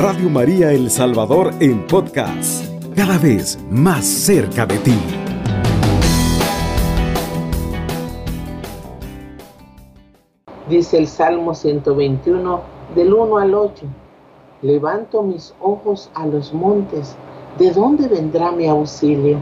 Radio 0.00 0.30
María 0.30 0.70
El 0.70 0.92
Salvador 0.92 1.52
en 1.58 1.84
podcast, 1.88 2.64
cada 2.94 3.18
vez 3.18 3.58
más 3.68 4.06
cerca 4.06 4.64
de 4.64 4.78
ti. 4.78 4.94
Dice 10.70 10.98
el 10.98 11.08
Salmo 11.08 11.52
121 11.52 12.60
del 12.94 13.12
1 13.12 13.38
al 13.38 13.54
8. 13.54 13.86
Levanto 14.62 15.24
mis 15.24 15.52
ojos 15.60 16.10
a 16.14 16.26
los 16.26 16.54
montes. 16.54 17.16
¿De 17.58 17.72
dónde 17.72 18.06
vendrá 18.06 18.52
mi 18.52 18.68
auxilio? 18.68 19.38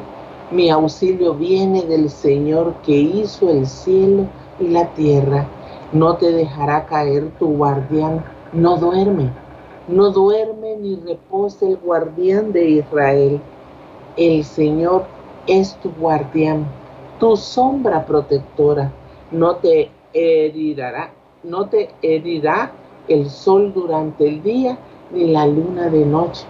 Mi 0.51 0.71
auxilio 0.71 1.35
viene 1.35 1.83
del 1.83 2.09
Señor 2.09 2.73
que 2.83 2.97
hizo 2.97 3.51
el 3.51 3.67
cielo 3.67 4.25
y 4.59 4.69
la 4.69 4.87
tierra. 4.95 5.47
No 5.93 6.17
te 6.17 6.33
dejará 6.33 6.87
caer 6.87 7.31
tu 7.39 7.49
guardián, 7.59 8.25
no 8.55 8.79
duerme 8.79 9.31
no 9.89 10.11
duerme 10.11 10.77
ni 10.77 10.97
reposa 10.97 11.67
el 11.67 11.77
guardián 11.77 12.53
de 12.53 12.71
Israel. 12.71 13.41
El 14.17 14.45
Señor 14.45 15.07
es 15.47 15.77
tu 15.77 15.91
guardián, 15.93 16.67
tu 17.21 17.37
sombra 17.37 18.05
protectora. 18.05 18.93
No 19.31 19.57
te 19.57 19.91
herirá, 20.13 21.11
no 21.45 21.69
te 21.69 21.91
herirá 22.03 22.73
el 23.09 23.31
sol 23.31 23.73
durante 23.73 24.27
el 24.27 24.43
día 24.43 24.79
ni 25.13 25.27
la 25.29 25.47
luna 25.47 25.89
de 25.89 26.05
noche. 26.05 26.47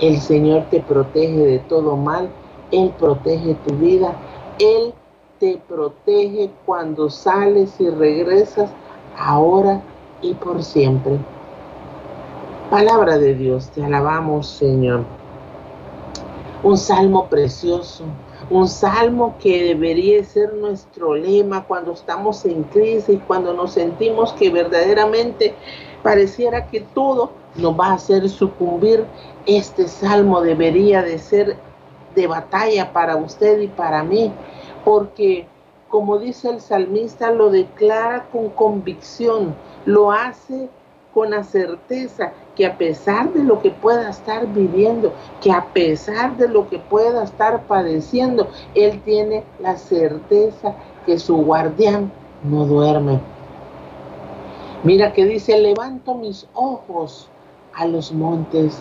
El 0.00 0.18
Señor 0.18 0.64
te 0.70 0.80
protege 0.80 1.38
de 1.38 1.58
todo 1.60 1.96
mal, 1.96 2.30
Él 2.70 2.90
protege 2.98 3.54
tu 3.66 3.74
vida, 3.76 4.16
Él 4.58 4.94
te 5.38 5.58
protege 5.68 6.50
cuando 6.64 7.10
sales 7.10 7.78
y 7.80 7.90
regresas 7.90 8.70
ahora 9.18 9.82
y 10.22 10.34
por 10.34 10.62
siempre. 10.62 11.18
Palabra 12.72 13.18
de 13.18 13.34
Dios, 13.34 13.68
te 13.68 13.84
alabamos 13.84 14.46
Señor. 14.46 15.04
Un 16.62 16.78
salmo 16.78 17.28
precioso, 17.28 18.04
un 18.48 18.66
salmo 18.66 19.34
que 19.38 19.62
debería 19.62 20.24
ser 20.24 20.54
nuestro 20.54 21.14
lema 21.14 21.64
cuando 21.64 21.92
estamos 21.92 22.46
en 22.46 22.62
crisis, 22.62 23.20
cuando 23.26 23.52
nos 23.52 23.74
sentimos 23.74 24.32
que 24.32 24.48
verdaderamente 24.48 25.54
pareciera 26.02 26.66
que 26.68 26.80
todo 26.80 27.32
nos 27.56 27.78
va 27.78 27.88
a 27.88 27.94
hacer 27.96 28.26
sucumbir. 28.30 29.04
Este 29.44 29.86
salmo 29.86 30.40
debería 30.40 31.02
de 31.02 31.18
ser 31.18 31.58
de 32.14 32.26
batalla 32.26 32.90
para 32.94 33.16
usted 33.16 33.60
y 33.60 33.68
para 33.68 34.02
mí, 34.02 34.32
porque 34.82 35.46
como 35.90 36.16
dice 36.18 36.48
el 36.48 36.62
salmista, 36.62 37.32
lo 37.32 37.50
declara 37.50 38.30
con 38.32 38.48
convicción, 38.48 39.54
lo 39.84 40.10
hace 40.10 40.70
con 41.12 41.32
la 41.32 41.44
certeza 41.44 42.32
que 42.56 42.66
a 42.66 42.76
pesar 42.76 43.32
de 43.32 43.42
lo 43.42 43.60
que 43.60 43.70
pueda 43.70 44.10
estar 44.10 44.46
viviendo, 44.46 45.12
que 45.40 45.50
a 45.50 45.64
pesar 45.72 46.36
de 46.36 46.48
lo 46.48 46.68
que 46.68 46.78
pueda 46.78 47.24
estar 47.24 47.62
padeciendo, 47.62 48.48
Él 48.74 49.00
tiene 49.04 49.44
la 49.60 49.76
certeza 49.76 50.74
que 51.06 51.18
su 51.18 51.36
guardián 51.36 52.12
no 52.44 52.66
duerme. 52.66 53.20
Mira 54.84 55.12
que 55.12 55.24
dice, 55.24 55.56
levanto 55.58 56.14
mis 56.14 56.46
ojos 56.54 57.28
a 57.74 57.86
los 57.86 58.12
montes. 58.12 58.78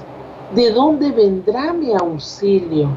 ¿De 0.55 0.71
dónde 0.71 1.11
vendrá 1.11 1.71
mi 1.71 1.93
auxilio? 1.93 2.89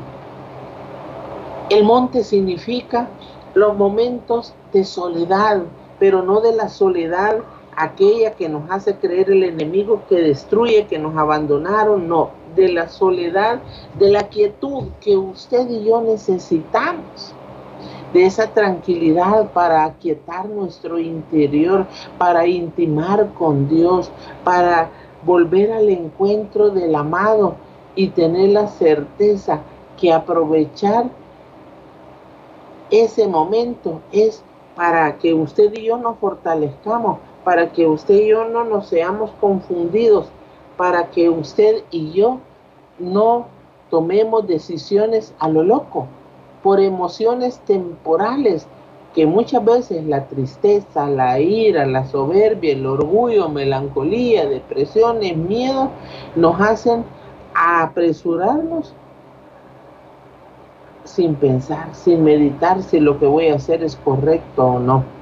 El 1.71 1.85
monte 1.85 2.25
significa 2.25 3.09
los 3.55 3.77
momentos 3.77 4.55
de 4.73 4.85
soledad, 4.85 5.63
pero 5.99 6.23
no 6.23 6.41
de 6.41 6.55
la 6.55 6.69
soledad 6.69 7.37
aquella 7.77 8.33
que 8.35 8.49
nos 8.49 8.71
hace 8.71 8.97
creer 8.97 9.31
el 9.31 9.45
enemigo 9.45 10.03
que 10.09 10.17
destruye, 10.17 10.87
que 10.87 10.99
nos 10.99 11.17
abandonaron, 11.17 12.09
no, 12.09 12.31
de 12.55 12.69
la 12.69 12.89
soledad, 12.89 13.61
de 13.99 14.11
la 14.11 14.29
quietud 14.29 14.85
que 15.01 15.17
usted 15.17 15.69
y 15.69 15.85
yo 15.85 16.01
necesitamos, 16.01 17.35
de 18.13 18.27
esa 18.27 18.47
tranquilidad 18.49 19.51
para 19.53 19.85
aquietar 19.85 20.49
nuestro 20.49 20.99
interior, 20.99 21.87
para 22.17 22.47
intimar 22.47 23.31
con 23.35 23.69
Dios, 23.69 24.11
para 24.45 24.91
volver 25.25 25.73
al 25.73 25.89
encuentro 25.89 26.71
del 26.71 26.95
amado 26.95 27.57
y 27.97 28.09
tener 28.09 28.51
la 28.51 28.69
certeza 28.69 29.61
que 29.97 30.13
aprovechar 30.13 31.07
ese 32.91 33.27
momento 33.27 34.01
es 34.13 34.43
para 34.77 35.17
que 35.19 35.35
usted 35.35 35.73
y 35.75 35.85
yo 35.85 35.97
nos 35.99 36.19
fortalezcamos, 36.19 37.19
para 37.45 37.71
que 37.73 37.87
usted 37.87 38.15
y 38.15 38.29
yo 38.29 38.49
no 38.49 38.65
nos 38.65 38.89
seamos 38.89 39.31
confundidos, 39.41 40.27
para 40.77 41.11
que 41.11 41.29
usted 41.29 41.85
y 41.91 42.13
yo 42.13 42.41
no 42.99 43.47
tomemos 43.91 44.47
decisiones 44.47 45.35
a 45.39 45.49
lo 45.49 45.63
loco, 45.63 46.07
por 46.63 46.81
emociones 46.81 47.59
temporales, 47.61 48.67
que 49.15 49.27
muchas 49.27 49.65
veces 49.65 50.05
la 50.07 50.27
tristeza, 50.27 51.09
la 51.09 51.39
ira, 51.39 51.87
la 51.87 52.05
soberbia, 52.07 52.73
el 52.73 52.85
orgullo, 52.85 53.49
melancolía, 53.49 54.47
depresiones, 54.47 55.37
miedo, 55.37 55.91
nos 56.35 56.61
hacen 56.61 57.05
apresurarnos 57.55 58.93
sin 61.05 61.37
pensar, 61.37 61.95
sin 61.95 62.25
meditar 62.25 62.83
si 62.83 62.99
lo 62.99 63.19
que 63.21 63.27
voy 63.27 63.49
a 63.49 63.57
hacer 63.57 63.85
es 63.85 63.95
correcto 63.97 64.65
o 64.65 64.79
no. 64.81 65.14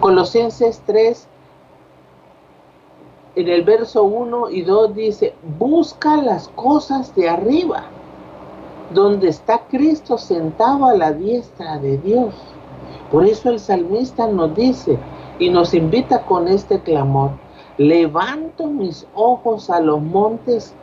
Colosenses 0.00 0.80
3, 0.86 1.26
en 3.34 3.48
el 3.48 3.64
verso 3.64 4.04
1 4.04 4.50
y 4.50 4.62
2 4.62 4.94
dice, 4.94 5.34
busca 5.58 6.16
las 6.18 6.46
cosas 6.50 7.12
de 7.16 7.28
arriba, 7.28 7.82
donde 8.94 9.28
está 9.28 9.66
Cristo 9.66 10.16
sentado 10.16 10.86
a 10.86 10.94
la 10.94 11.12
diestra 11.12 11.78
de 11.78 11.98
Dios. 11.98 12.32
Por 13.10 13.26
eso 13.26 13.50
el 13.50 13.58
salmista 13.58 14.28
nos 14.28 14.54
dice 14.54 14.98
y 15.40 15.50
nos 15.50 15.74
invita 15.74 16.24
con 16.26 16.46
este 16.46 16.80
clamor, 16.80 17.32
levanto 17.76 18.68
mis 18.68 19.04
ojos 19.16 19.68
a 19.68 19.80
los 19.80 20.00
montes, 20.00 20.74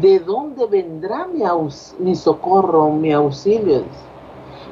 ¿de 0.00 0.18
dónde 0.18 0.66
vendrá 0.66 1.26
mi, 1.26 1.42
mi 1.98 2.14
socorro, 2.14 2.90
mi 2.90 3.12
auxilio? 3.12 3.84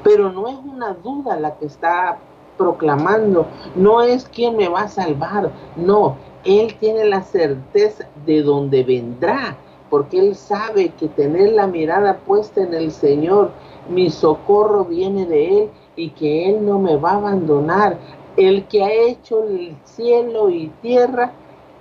Pero 0.02 0.32
no 0.32 0.48
es 0.48 0.56
una 0.56 0.94
duda 0.94 1.38
la 1.38 1.56
que 1.58 1.66
está 1.66 2.18
proclamando, 2.56 3.46
no 3.74 4.02
es 4.02 4.24
quien 4.24 4.56
me 4.56 4.68
va 4.68 4.82
a 4.82 4.88
salvar, 4.88 5.50
no, 5.76 6.16
Él 6.44 6.74
tiene 6.78 7.04
la 7.04 7.22
certeza 7.22 8.08
de 8.26 8.42
dónde 8.42 8.82
vendrá, 8.84 9.56
porque 9.90 10.18
Él 10.18 10.34
sabe 10.34 10.90
que 10.90 11.08
tener 11.08 11.52
la 11.52 11.66
mirada 11.66 12.18
puesta 12.18 12.62
en 12.62 12.74
el 12.74 12.90
Señor, 12.90 13.50
mi 13.88 14.10
socorro 14.10 14.84
viene 14.84 15.26
de 15.26 15.62
Él 15.62 15.70
y 15.96 16.10
que 16.10 16.50
Él 16.50 16.64
no 16.64 16.78
me 16.78 16.96
va 16.96 17.12
a 17.12 17.16
abandonar. 17.16 17.98
El 18.36 18.66
que 18.66 18.82
ha 18.82 18.92
hecho 18.92 19.44
el 19.44 19.76
cielo 19.84 20.50
y 20.50 20.68
tierra, 20.82 21.32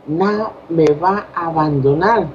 no 0.06 0.52
me 0.70 0.86
va 0.86 1.26
a 1.34 1.48
abandonar. 1.48 2.28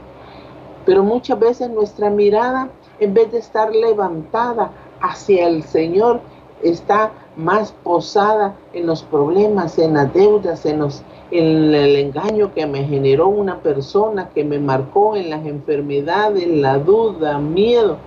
Pero 0.85 1.03
muchas 1.03 1.39
veces 1.39 1.71
nuestra 1.71 2.11
mirada, 2.11 2.71
en 2.99 3.15
vez 3.15 3.31
de 3.31 3.39
estar 3.39 3.73
levantada 3.75 4.73
hacia 5.01 5.47
el 5.47 5.63
Señor, 5.63 6.21
está 6.63 7.13
más 7.37 7.73
posada 7.85 8.57
en 8.73 8.87
los 8.87 9.03
problemas, 9.03 9.79
en 9.79 9.95
las 9.95 10.13
deudas, 10.13 10.67
en, 10.67 10.81
los, 10.81 11.03
en 11.31 11.75
el 11.75 11.97
engaño 11.97 12.53
que 12.53 12.67
me 12.67 12.85
generó 12.85 13.29
una 13.29 13.61
persona, 13.61 14.29
que 14.31 14.45
me 14.45 14.59
marcó 14.59 15.17
en 15.17 15.31
las 15.31 15.47
enfermedades, 15.47 16.47
la 16.49 16.79
duda, 16.79 17.39
miedo. 17.39 17.99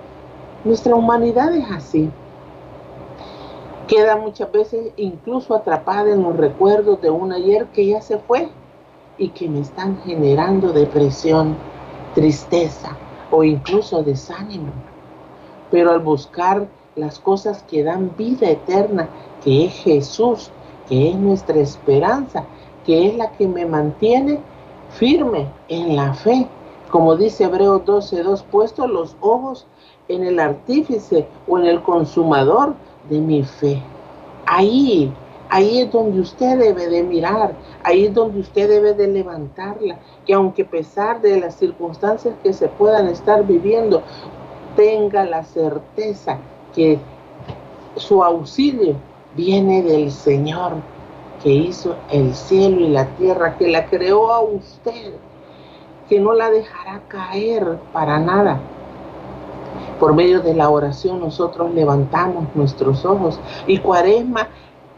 Nuestra 0.63 0.95
humanidad 0.95 1.56
es 1.56 1.66
así. 1.72 2.09
Queda 3.88 4.16
muchas 4.16 4.51
veces 4.51 4.94
incluso 4.97 5.56
atrapada 5.56 6.12
en 6.12 6.23
los 6.23 6.35
recuerdos 6.38 7.01
de 7.01 7.09
un 7.09 7.31
ayer 7.31 7.65
que 7.68 7.88
ya 7.88 8.01
se 8.01 8.18
fue 8.18 8.50
y 9.18 9.30
que 9.30 9.50
me 9.50 9.62
están 9.62 9.97
generando 10.04 10.71
depresión, 10.71 11.56
tristeza 12.15 12.97
o 13.31 13.44
incluso 13.44 14.04
desánimo. 14.04 14.71
Pero 15.69 15.92
al 15.92 16.00
buscar 16.00 16.68
las 16.96 17.20
cosas 17.20 17.64
que 17.64 17.84
dan 17.84 18.12
vida 18.18 18.50
eterna, 18.50 19.08
que 19.44 19.66
es 19.66 19.74
Jesús, 19.74 20.52
que 20.90 21.10
es 21.10 21.16
nuestra 21.16 21.60
esperanza, 21.60 22.44
que 22.86 23.08
es 23.08 23.16
la 23.16 23.32
que 23.32 23.48
me 23.48 23.66
mantiene 23.66 24.40
firme 24.90 25.48
en 25.70 25.96
la 25.96 26.14
fe. 26.14 26.48
Como 26.90 27.16
dice 27.16 27.46
Hebreos 27.46 27.86
12:2, 27.86 28.44
puesto 28.44 28.88
los 28.88 29.16
ojos 29.22 29.66
en 30.10 30.26
el 30.26 30.40
artífice 30.40 31.28
o 31.48 31.58
en 31.58 31.66
el 31.66 31.82
consumador 31.82 32.74
de 33.10 33.20
mi 33.20 33.44
fe. 33.44 33.82
Ahí, 34.46 35.14
ahí 35.50 35.80
es 35.80 35.92
donde 35.92 36.20
usted 36.20 36.60
debe 36.60 36.90
de 36.90 37.04
mirar, 37.04 37.54
ahí 37.84 38.08
es 38.08 38.14
donde 38.14 38.42
usted 38.42 38.68
debe 38.68 38.94
de 38.94 39.08
levantarla, 39.08 39.98
que 40.26 40.34
aunque 40.34 40.64
a 40.64 40.70
pesar 40.70 41.22
de 41.22 41.40
las 41.40 41.56
circunstancias 41.56 42.36
que 42.44 42.52
se 42.52 42.68
puedan 42.68 43.08
estar 43.08 43.48
viviendo, 43.48 44.02
tenga 44.76 45.24
la 45.24 45.44
certeza 45.44 46.40
que 46.73 47.00
su 47.95 48.23
auxilio 48.23 48.95
viene 49.35 49.81
del 49.83 50.12
Señor 50.12 50.73
que 51.41 51.50
hizo 51.50 51.95
el 52.12 52.33
cielo 52.35 52.81
y 52.81 52.89
la 52.89 53.06
tierra, 53.15 53.57
que 53.57 53.68
la 53.68 53.88
creó 53.88 54.31
a 54.31 54.41
usted, 54.41 55.13
que 56.07 56.19
no 56.19 56.33
la 56.33 56.50
dejará 56.50 57.01
caer 57.07 57.79
para 57.91 58.19
nada. 58.19 58.59
Por 60.00 60.13
medio 60.13 60.41
de 60.41 60.53
la 60.53 60.69
oración 60.69 61.19
nosotros 61.19 61.73
levantamos 61.73 62.45
nuestros 62.56 63.06
ojos 63.06 63.39
y 63.68 63.79
Cuaresma 63.79 64.50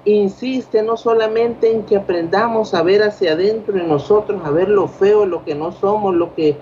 insiste 0.05 0.81
no 0.83 0.97
solamente 0.97 1.71
en 1.71 1.83
que 1.83 1.95
aprendamos 1.95 2.73
a 2.73 2.83
ver 2.83 3.03
hacia 3.03 3.33
adentro 3.33 3.73
de 3.75 3.83
nosotros, 3.83 4.41
a 4.43 4.49
ver 4.49 4.67
lo 4.67 4.87
feo, 4.87 5.25
lo 5.25 5.45
que 5.45 5.55
no 5.55 5.71
somos, 5.71 6.13
lo 6.13 6.33
que 6.35 6.57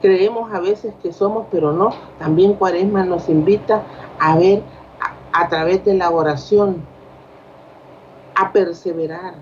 creemos 0.00 0.52
a 0.52 0.60
veces 0.60 0.94
que 1.02 1.12
somos, 1.12 1.46
pero 1.50 1.72
no. 1.72 1.90
También 2.18 2.54
Cuaresma 2.54 3.04
nos 3.04 3.28
invita 3.28 3.82
a 4.18 4.36
ver 4.36 4.62
a, 5.32 5.48
través 5.48 5.84
de 5.84 5.94
la 5.94 6.10
oración, 6.10 6.82
a 8.34 8.52
perseverar 8.52 9.34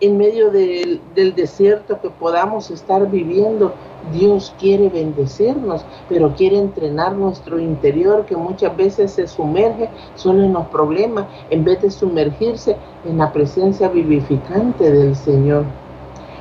en 0.00 0.18
medio 0.18 0.50
del, 0.50 1.00
del 1.14 1.34
desierto 1.34 2.00
que 2.00 2.10
podamos 2.10 2.70
estar 2.70 3.08
viviendo. 3.10 3.72
Dios 4.12 4.54
quiere 4.58 4.88
bendecirnos, 4.88 5.84
pero 6.08 6.34
quiere 6.34 6.58
entrenar 6.58 7.14
nuestro 7.14 7.58
interior 7.58 8.24
que 8.26 8.36
muchas 8.36 8.76
veces 8.76 9.12
se 9.12 9.26
sumerge 9.26 9.88
solo 10.14 10.44
en 10.44 10.52
los 10.52 10.66
problemas 10.68 11.26
en 11.50 11.64
vez 11.64 11.82
de 11.82 11.90
sumergirse 11.90 12.76
en 13.04 13.18
la 13.18 13.32
presencia 13.32 13.88
vivificante 13.88 14.92
del 14.92 15.16
Señor. 15.16 15.64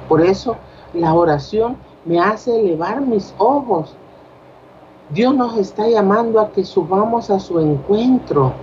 Por 0.08 0.22
eso 0.22 0.58
la 0.94 1.14
oración 1.14 1.78
me 2.06 2.20
hace 2.20 2.60
elevar 2.60 3.02
mis 3.02 3.34
ojos. 3.38 3.96
Dios 5.10 5.36
nos 5.36 5.58
está 5.58 5.88
llamando 5.88 6.40
a 6.40 6.52
que 6.52 6.64
subamos 6.64 7.30
a 7.30 7.40
su 7.40 7.60
encuentro, 7.60 8.54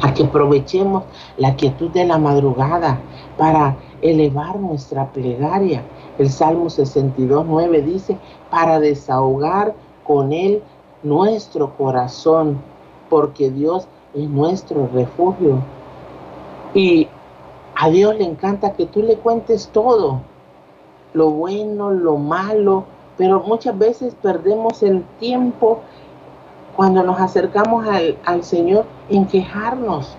a 0.00 0.14
que 0.14 0.24
aprovechemos 0.24 1.04
la 1.36 1.54
quietud 1.56 1.90
de 1.90 2.04
la 2.04 2.18
madrugada 2.18 2.98
para 3.36 3.76
elevar 4.00 4.58
nuestra 4.58 5.06
plegaria. 5.12 5.82
El 6.18 6.30
Salmo 6.30 6.70
62, 6.70 7.44
9 7.46 7.82
dice, 7.82 8.18
para 8.50 8.80
desahogar 8.80 9.74
con 10.06 10.32
él 10.32 10.62
nuestro 11.02 11.76
corazón, 11.76 12.58
porque 13.10 13.50
Dios 13.50 13.86
es 14.14 14.28
nuestro 14.28 14.88
refugio. 14.92 15.58
Y 16.74 17.08
a 17.74 17.88
Dios 17.90 18.16
le 18.16 18.24
encanta 18.24 18.72
que 18.72 18.86
tú 18.86 19.02
le 19.02 19.16
cuentes 19.16 19.68
todo, 19.72 20.20
lo 21.16 21.30
bueno, 21.30 21.90
lo 21.92 22.18
malo, 22.18 22.84
pero 23.16 23.40
muchas 23.40 23.76
veces 23.78 24.14
perdemos 24.20 24.82
el 24.82 25.02
tiempo 25.18 25.80
cuando 26.76 27.02
nos 27.02 27.18
acercamos 27.18 27.86
al, 27.88 28.44
Señor 28.44 28.84
en 29.08 29.24
quejarnos. 29.24 30.14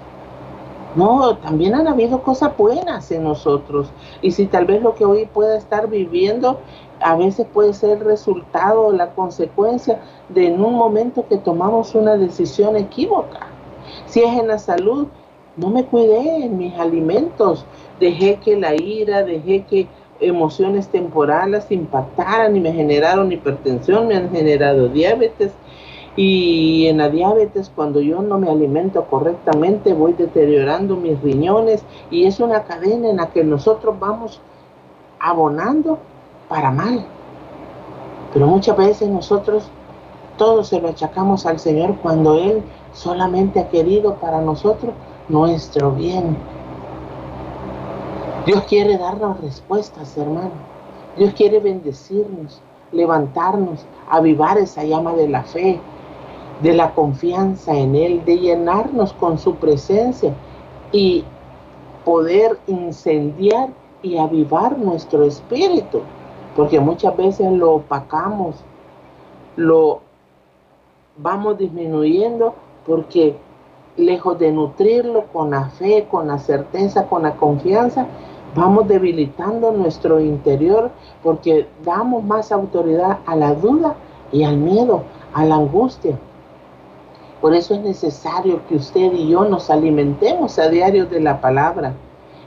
No, 0.95 1.37
también 1.37 1.75
han 1.75 1.87
habido 1.87 2.23
cosas 2.23 2.57
buenas 2.57 3.11
en 3.11 3.23
nosotros. 3.23 3.91
Y 4.23 4.31
si 4.31 4.47
tal 4.47 4.65
vez 4.65 4.81
lo 4.81 4.95
que 4.95 5.05
hoy 5.05 5.27
pueda 5.27 5.55
estar 5.55 5.87
viviendo, 5.87 6.59
a 6.99 7.15
veces 7.15 7.45
puede 7.53 7.73
ser 7.73 7.99
el 7.99 8.05
resultado 8.05 8.87
o 8.87 8.91
la 8.91 9.11
consecuencia 9.11 10.01
de 10.29 10.47
en 10.47 10.65
un 10.65 10.73
momento 10.73 11.27
que 11.27 11.37
tomamos 11.37 11.93
una 11.93 12.17
decisión 12.17 12.75
equívoca. 12.75 13.41
Si 14.07 14.23
es 14.23 14.35
en 14.35 14.47
la 14.47 14.57
salud, 14.57 15.05
no 15.57 15.69
me 15.69 15.85
cuidé 15.85 16.45
en 16.45 16.57
mis 16.57 16.73
alimentos, 16.79 17.65
dejé 17.99 18.37
que 18.37 18.55
la 18.55 18.73
ira, 18.73 19.23
dejé 19.23 19.63
que 19.65 19.87
emociones 20.19 20.87
temporales 20.87 21.65
impactaran 21.69 22.55
y 22.55 22.59
me 22.59 22.73
generaron 22.73 23.31
hipertensión, 23.31 24.07
me 24.07 24.15
han 24.15 24.31
generado 24.31 24.87
diabetes. 24.87 25.51
Y 26.15 26.87
en 26.87 26.97
la 26.97 27.09
diabetes, 27.09 27.71
cuando 27.73 28.01
yo 28.01 28.23
no 28.23 28.39
me 28.39 28.49
alimento 28.49 29.05
correctamente, 29.05 29.93
voy 29.93 30.13
deteriorando 30.13 30.95
mis 30.95 31.21
riñones 31.21 31.83
y 32.09 32.25
es 32.25 32.39
una 32.39 32.63
cadena 32.63 33.09
en 33.09 33.17
la 33.17 33.27
que 33.27 33.43
nosotros 33.43 33.99
vamos 33.99 34.41
abonando 35.19 35.99
para 36.49 36.71
mal. 36.71 37.05
Pero 38.33 38.47
muchas 38.47 38.75
veces 38.77 39.09
nosotros 39.09 39.69
todo 40.37 40.63
se 40.63 40.79
lo 40.79 40.89
achacamos 40.89 41.45
al 41.45 41.59
Señor 41.59 41.95
cuando 42.01 42.39
Él 42.39 42.63
solamente 42.93 43.59
ha 43.59 43.69
querido 43.69 44.15
para 44.15 44.41
nosotros 44.41 44.93
nuestro 45.29 45.91
bien. 45.91 46.37
Dios 48.47 48.63
quiere 48.63 48.97
darnos 48.97 49.41
respuestas, 49.41 50.17
hermano. 50.17 50.51
Dios 51.17 51.33
quiere 51.33 51.59
bendecirnos, 51.59 52.61
levantarnos, 52.93 53.85
avivar 54.09 54.57
esa 54.57 54.85
llama 54.85 55.11
de 55.15 55.27
la 55.27 55.43
fe, 55.43 55.81
de 56.61 56.73
la 56.73 56.93
confianza 56.93 57.73
en 57.73 57.93
Él, 57.93 58.23
de 58.23 58.37
llenarnos 58.37 59.11
con 59.11 59.37
su 59.37 59.55
presencia 59.55 60.33
y 60.93 61.25
poder 62.05 62.57
incendiar 62.67 63.67
y 64.01 64.17
avivar 64.17 64.77
nuestro 64.77 65.25
espíritu, 65.25 66.03
porque 66.55 66.79
muchas 66.79 67.17
veces 67.17 67.51
lo 67.51 67.73
opacamos, 67.73 68.55
lo 69.57 69.99
vamos 71.17 71.57
disminuyendo 71.57 72.55
porque 72.85 73.35
lejos 73.97 74.39
de 74.39 74.53
nutrirlo 74.53 75.25
con 75.33 75.49
la 75.49 75.65
fe, 75.65 76.07
con 76.09 76.29
la 76.29 76.37
certeza, 76.37 77.07
con 77.07 77.23
la 77.23 77.35
confianza, 77.35 78.07
Vamos 78.57 78.87
debilitando 78.87 79.71
nuestro 79.71 80.19
interior 80.19 80.89
porque 81.21 81.67
damos 81.85 82.23
más 82.23 82.51
autoridad 82.51 83.19
a 83.27 83.35
la 83.35 83.53
duda 83.53 83.95
y 84.31 84.45
al 84.45 84.57
miedo, 84.57 85.03
a 85.31 85.45
la 85.45 85.57
angustia. 85.57 86.17
Por 87.39 87.53
eso 87.53 87.75
es 87.75 87.81
necesario 87.81 88.65
que 88.67 88.77
usted 88.77 89.13
y 89.13 89.29
yo 89.29 89.45
nos 89.45 89.69
alimentemos 89.69 90.57
a 90.57 90.69
diario 90.69 91.05
de 91.05 91.19
la 91.19 91.39
palabra. 91.39 91.93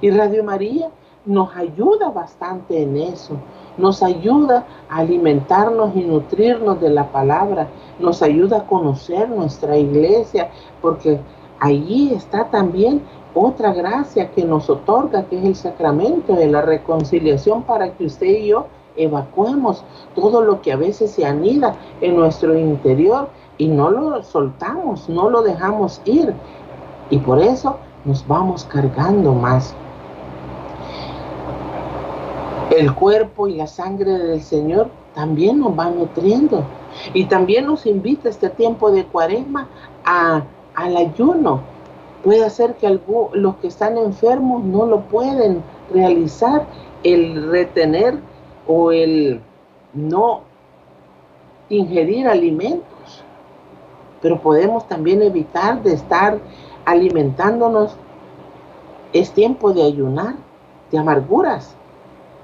Y 0.01 0.11
Radio 0.11 0.43
María 0.43 0.89
nos 1.25 1.55
ayuda 1.55 2.11
bastante 2.11 2.83
en 2.83 2.97
eso. 2.97 3.35
Nos 3.79 4.03
ayuda 4.03 4.67
a 4.89 4.97
alimentarnos 4.97 5.95
y 5.95 6.01
nutrirnos 6.01 6.81
de 6.81 6.91
la 6.91 7.13
palabra. 7.13 7.69
Nos 8.01 8.21
ayuda 8.21 8.59
a 8.59 8.67
conocer 8.67 9.29
nuestra 9.29 9.77
iglesia 9.77 10.51
porque 10.83 11.21
allí 11.61 12.13
está 12.13 12.51
también 12.51 13.01
otra 13.35 13.73
gracia 13.73 14.31
que 14.31 14.45
nos 14.45 14.69
otorga, 14.69 15.25
que 15.25 15.39
es 15.39 15.45
el 15.45 15.57
sacramento 15.57 16.35
de 16.35 16.49
la 16.49 16.63
reconciliación 16.63 17.63
para 17.63 17.93
que 17.93 18.07
usted 18.07 18.27
y 18.27 18.49
yo 18.49 18.67
evacuemos 18.97 19.85
todo 20.15 20.43
lo 20.43 20.61
que 20.63 20.73
a 20.73 20.77
veces 20.77 21.11
se 21.13 21.25
anida 21.25 21.77
en 22.01 22.17
nuestro 22.17 22.59
interior 22.59 23.29
y 23.59 23.69
no 23.69 23.91
lo 23.91 24.23
soltamos, 24.23 25.09
no 25.09 25.31
lo 25.31 25.43
dejamos 25.43 26.01
ir. 26.05 26.35
Y 27.11 27.19
por 27.19 27.41
eso 27.41 27.77
nos 28.05 28.27
vamos 28.27 28.65
cargando 28.65 29.33
más. 29.33 29.75
El 32.71 32.95
cuerpo 32.95 33.49
y 33.49 33.57
la 33.57 33.67
sangre 33.67 34.13
del 34.13 34.43
Señor 34.43 34.89
también 35.15 35.59
nos 35.59 35.75
van 35.75 35.99
nutriendo. 35.99 36.63
Y 37.15 37.25
también 37.25 37.67
nos 37.67 37.87
invita 37.87 38.29
este 38.29 38.49
tiempo 38.49 38.91
de 38.91 39.05
cuaresma 39.05 39.69
a, 40.05 40.43
al 40.75 40.97
ayuno, 40.97 41.61
Puede 42.25 42.49
ser 42.51 42.75
que 42.75 43.01
los 43.33 43.57
que 43.57 43.69
están 43.69 43.97
enfermos 43.97 44.63
no 44.65 44.87
lo 44.87 45.01
pueden 45.03 45.63
realizar, 45.93 46.67
el 47.03 47.51
retener 47.51 48.19
o 48.67 48.93
el 48.93 49.41
no 49.95 50.43
ingerir 51.71 52.29
alimentos. 52.29 53.25
Pero 54.21 54.41
podemos 54.41 54.87
también 54.87 55.23
evitar 55.23 55.83
de 55.83 55.95
estar 55.95 56.39
alimentándonos. 56.85 57.97
Es 59.15 59.33
tiempo 59.33 59.73
de 59.73 59.83
ayunar 59.83 60.35
de 60.91 60.99
amarguras, 60.99 61.75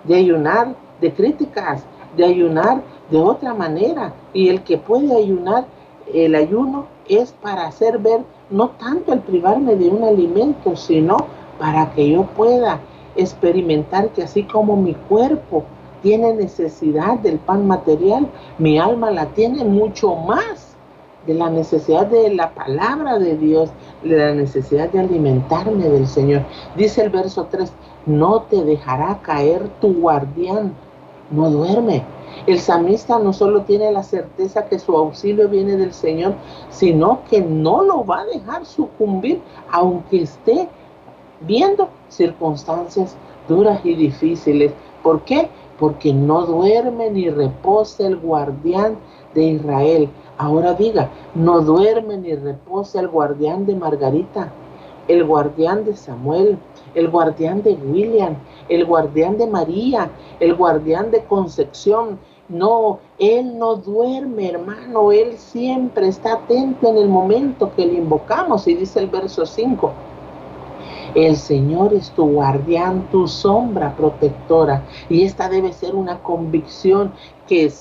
de 0.04 0.14
ayunar 0.14 0.75
de 1.00 1.12
críticas, 1.12 1.85
de 2.16 2.25
ayunar 2.25 2.83
de 3.11 3.18
otra 3.18 3.54
manera. 3.54 4.12
Y 4.33 4.49
el 4.49 4.62
que 4.62 4.78
puede 4.78 5.14
ayunar, 5.16 5.66
el 6.12 6.35
ayuno 6.35 6.87
es 7.09 7.33
para 7.33 7.66
hacer 7.66 7.99
ver 7.99 8.21
no 8.50 8.71
tanto 8.71 9.12
el 9.12 9.21
privarme 9.21 9.76
de 9.76 9.88
un 9.88 10.05
alimento, 10.05 10.76
sino 10.76 11.17
para 11.59 11.91
que 11.93 12.11
yo 12.11 12.23
pueda 12.23 12.81
experimentar 13.17 14.11
que 14.11 14.23
así 14.23 14.43
como 14.45 14.76
mi 14.76 14.95
cuerpo 14.95 15.65
tiene 16.03 16.35
necesidad 16.35 17.19
del 17.19 17.38
pan 17.38 17.67
material, 17.67 18.29
mi 18.59 18.79
alma 18.79 19.11
la 19.11 19.26
tiene 19.26 19.65
mucho 19.65 20.15
más 20.15 20.76
de 21.26 21.35
la 21.35 21.50
necesidad 21.50 22.07
de 22.07 22.33
la 22.33 22.50
palabra 22.50 23.19
de 23.19 23.37
Dios, 23.37 23.71
de 24.05 24.17
la 24.17 24.33
necesidad 24.33 24.91
de 24.91 25.00
alimentarme 25.00 25.88
del 25.88 26.07
Señor. 26.07 26.43
Dice 26.76 27.03
el 27.03 27.11
verso 27.11 27.49
3, 27.50 27.73
no 28.07 28.43
te 28.43 28.62
dejará 28.62 29.19
caer 29.23 29.69
tu 29.81 29.95
guardián, 29.95 30.73
no 31.31 31.50
duerme 31.50 32.05
el 32.47 32.61
samista 32.61 33.19
no 33.19 33.33
solo 33.33 33.62
tiene 33.62 33.90
la 33.90 34.02
certeza 34.02 34.66
que 34.66 34.78
su 34.78 34.97
auxilio 34.97 35.49
viene 35.49 35.76
del 35.76 35.93
Señor, 35.93 36.35
sino 36.71 37.21
que 37.28 37.40
no 37.40 37.83
lo 37.83 38.05
va 38.05 38.21
a 38.21 38.26
dejar 38.26 38.66
sucumbir, 38.66 39.40
aunque 39.71 40.23
esté 40.23 40.69
viendo 41.40 41.88
circunstancias 42.09 43.16
duras 43.49 43.81
y 43.85 43.95
difíciles. 43.95 44.73
¿Por 45.02 45.23
qué? 45.23 45.49
Porque 45.78 46.12
no 46.12 46.47
duerme 46.47 47.11
ni 47.11 47.28
reposa 47.31 48.07
el 48.07 48.16
guardián 48.16 48.97
de 49.35 49.43
Israel. 49.45 50.09
Ahora 50.38 50.75
diga, 50.75 51.11
no 51.35 51.61
duerme 51.61 52.19
ni 52.19 52.35
reposa 52.35 53.00
el 53.00 53.09
guardián 53.09 53.66
de 53.66 53.75
Margarita, 53.75 54.52
el 55.09 55.25
guardián 55.25 55.85
de 55.85 55.97
Samuel, 55.97 56.59
el 56.95 57.09
guardián 57.09 57.62
de 57.62 57.75
William, 57.75 58.37
el 58.68 58.85
guardián 58.85 59.38
de 59.38 59.46
María, 59.46 60.11
el 60.40 60.54
guardián 60.54 61.11
de 61.11 61.25
Concepción, 61.25 62.18
No, 62.49 63.00
Él 63.18 63.58
no 63.58 63.75
duerme, 63.75 64.50
hermano. 64.50 65.11
Él 65.11 65.37
siempre 65.37 66.06
está 66.06 66.35
atento 66.35 66.88
en 66.88 66.99
el 66.99 67.08
momento 67.08 67.73
que 67.75 67.85
le 67.85 67.94
invocamos. 67.94 68.68
Y 68.68 68.75
dice 68.75 69.00
el 69.00 69.08
verso 69.08 69.44
5. 69.44 69.92
El 71.16 71.37
Señor 71.37 71.92
es 71.92 72.11
tu 72.11 72.25
guardián, 72.26 73.08
tu 73.11 73.26
sombra 73.26 73.96
protectora. 73.96 74.85
Y 75.08 75.25
esta 75.25 75.49
debe 75.49 75.73
ser 75.73 75.94
una 75.94 76.23
convicción 76.23 77.12
que 77.49 77.73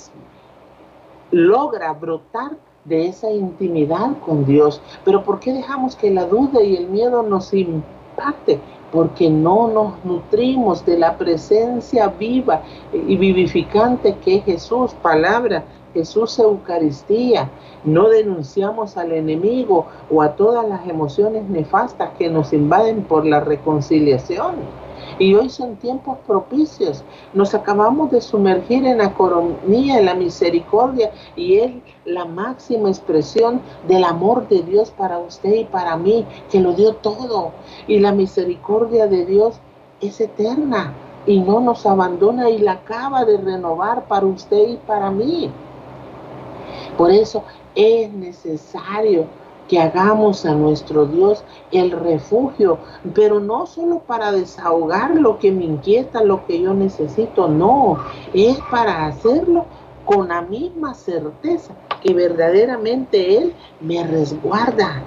logra 1.31 1.93
brotar 1.93 2.57
de 2.85 3.07
esa 3.07 3.29
intimidad 3.31 4.17
con 4.25 4.45
Dios. 4.45 4.81
Pero 5.03 5.23
¿por 5.23 5.39
qué 5.39 5.53
dejamos 5.53 5.95
que 5.95 6.11
la 6.11 6.25
duda 6.25 6.63
y 6.63 6.75
el 6.77 6.87
miedo 6.87 7.23
nos 7.23 7.53
impacte? 7.53 8.59
Porque 8.95 9.29
no 9.29 9.67
nos 9.67 10.05
nutrimos 10.05 10.85
de 10.85 10.97
la 10.97 11.17
presencia 11.17 12.07
viva 12.07 12.61
y 12.93 13.17
vivificante 13.17 14.15
que 14.23 14.37
es 14.37 14.45
Jesús, 14.45 14.93
palabra, 15.01 15.65
Jesús 15.93 16.39
Eucaristía. 16.39 17.49
No 17.83 18.07
denunciamos 18.07 18.95
al 18.95 19.11
enemigo 19.11 19.87
o 20.09 20.21
a 20.21 20.37
todas 20.37 20.65
las 20.69 20.87
emociones 20.87 21.43
nefastas 21.49 22.11
que 22.17 22.29
nos 22.29 22.53
invaden 22.53 23.03
por 23.03 23.25
la 23.25 23.41
reconciliación. 23.41 24.84
Y 25.17 25.33
hoy 25.33 25.49
son 25.49 25.77
tiempos 25.77 26.17
propicios. 26.27 27.03
Nos 27.33 27.53
acabamos 27.53 28.11
de 28.11 28.19
sumergir 28.19 28.85
en 28.85 28.97
la 28.97 29.13
coronía, 29.13 29.99
en 29.99 30.05
la 30.05 30.13
misericordia, 30.13 31.11
y 31.35 31.59
es 31.59 31.71
la 32.03 32.25
máxima 32.25 32.89
expresión 32.89 33.61
del 33.87 34.03
amor 34.03 34.47
de 34.49 34.61
Dios 34.63 34.91
para 34.91 35.19
usted 35.19 35.53
y 35.53 35.65
para 35.65 35.95
mí, 35.95 36.25
que 36.51 36.59
lo 36.59 36.73
dio 36.73 36.95
todo. 36.95 37.51
Y 37.87 37.99
la 37.99 38.11
misericordia 38.11 39.07
de 39.07 39.25
Dios 39.25 39.55
es 40.01 40.19
eterna 40.19 40.93
y 41.25 41.39
no 41.39 41.59
nos 41.59 41.85
abandona 41.85 42.49
y 42.49 42.59
la 42.59 42.73
acaba 42.73 43.25
de 43.25 43.37
renovar 43.37 44.07
para 44.07 44.25
usted 44.25 44.67
y 44.67 44.77
para 44.77 45.09
mí. 45.11 45.49
Por 46.97 47.11
eso 47.11 47.43
es 47.73 48.11
necesario 48.13 49.25
que 49.67 49.79
hagamos 49.79 50.45
a 50.45 50.53
nuestro 50.53 51.05
Dios 51.05 51.43
el 51.71 51.91
refugio, 51.91 52.77
pero 53.13 53.39
no 53.39 53.65
solo 53.65 53.99
para 53.99 54.31
desahogar 54.31 55.15
lo 55.15 55.39
que 55.39 55.51
me 55.51 55.65
inquieta, 55.65 56.23
lo 56.23 56.45
que 56.45 56.61
yo 56.61 56.73
necesito, 56.73 57.47
no, 57.47 57.97
es 58.33 58.57
para 58.69 59.07
hacerlo 59.07 59.65
con 60.05 60.27
la 60.27 60.41
misma 60.41 60.93
certeza 60.93 61.73
que 62.01 62.13
verdaderamente 62.13 63.37
Él 63.37 63.53
me 63.81 64.03
resguarda, 64.03 65.01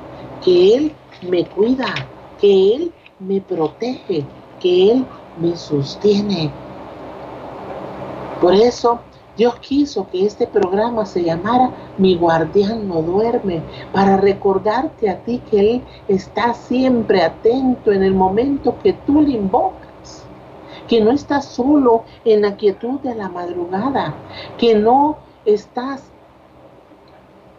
que 0.45 0.75
Él 0.75 0.93
me 1.29 1.47
cuida, 1.47 1.95
que 2.41 2.75
Él 2.75 2.93
me 3.21 3.41
protege, 3.41 4.25
que 4.61 4.93
Él 4.93 5.07
me 5.41 5.57
sostiene. 5.57 6.51
Por 8.41 8.55
eso 8.55 9.01
Dios 9.39 9.55
quiso 9.61 10.09
que 10.11 10.27
este 10.27 10.49
programa 10.49 11.07
se 11.07 11.23
llamara 11.23 11.71
Mi 11.97 12.17
guardián 12.17 12.89
no 12.89 13.03
duerme, 13.03 13.63
para 13.93 14.17
recordarte 14.17 15.09
a 15.09 15.21
ti 15.21 15.41
que 15.49 15.61
Él 15.61 15.83
está 16.09 16.55
siempre 16.55 17.23
atento 17.23 17.93
en 17.93 18.03
el 18.03 18.15
momento 18.15 18.75
que 18.83 18.95
tú 18.95 19.21
le 19.21 19.31
invocas, 19.31 20.27
que 20.89 21.01
no 21.01 21.13
estás 21.13 21.45
solo 21.45 22.03
en 22.25 22.43
la 22.43 22.57
quietud 22.57 22.99
de 22.99 23.15
la 23.15 23.29
madrugada, 23.29 24.13
que 24.59 24.75
no 24.75 25.19
estás 25.45 26.03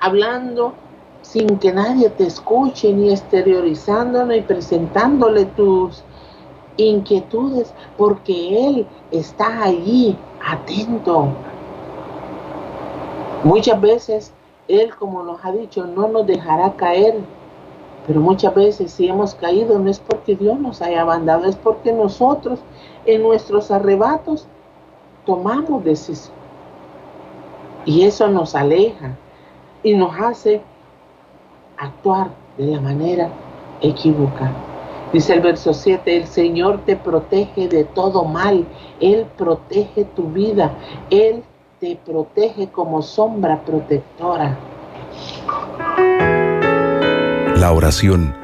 hablando 0.02 0.74
sin 1.22 1.60
que 1.60 1.72
nadie 1.72 2.10
te 2.10 2.26
escuche, 2.28 2.92
ni 2.92 3.12
exteriorizándolo 3.12 4.36
y 4.36 4.42
presentándole 4.42 5.46
tus 5.46 6.04
inquietudes, 6.76 7.74
porque 7.98 8.68
Él 8.68 8.88
está 9.12 9.64
allí 9.64 10.18
atento 10.46 11.30
Muchas 13.44 13.80
veces 13.80 14.34
Él, 14.68 14.94
como 14.96 15.24
nos 15.24 15.44
ha 15.46 15.52
dicho, 15.52 15.86
no 15.86 16.10
nos 16.10 16.28
dejará 16.28 16.74
caer, 16.74 17.16
pero 18.06 18.20
muchas 18.20 18.54
veces 18.54 18.92
si 18.92 19.08
hemos 19.08 19.34
caído 19.36 19.80
no 19.80 19.90
es 19.90 20.00
porque 20.00 20.36
Dios 20.36 20.60
nos 20.60 20.82
haya 20.82 21.06
mandado, 21.06 21.46
es 21.46 21.56
porque 21.56 21.94
nosotros 21.94 22.60
en 23.06 23.24
nuestros 23.24 23.72
arrebatos 23.72 24.46
tomamos 25.26 25.84
decisión. 25.86 26.36
Y 27.86 28.04
eso 28.04 28.28
nos 28.28 28.56
aleja 28.56 29.16
y 29.84 29.94
nos 29.94 30.20
hace 30.20 30.62
actuar 31.78 32.32
de 32.58 32.66
la 32.68 32.82
manera 32.82 33.30
equivocada. 33.80 34.54
Dice 35.14 35.34
el 35.34 35.42
verso 35.42 35.74
7, 35.74 36.18
el 36.18 36.28
Señor 36.28 36.82
te 36.86 36.96
protege 36.96 37.68
de 37.68 37.84
todo 37.86 38.26
mal, 38.26 38.66
Él 39.00 39.26
protege 39.38 40.04
tu 40.04 40.24
vida, 40.24 40.72
Él 41.10 41.44
te 41.80 41.98
protege 42.06 42.68
como 42.68 43.02
sombra 43.02 43.62
protectora. 43.64 44.58
La 47.56 47.72
oración 47.72 48.36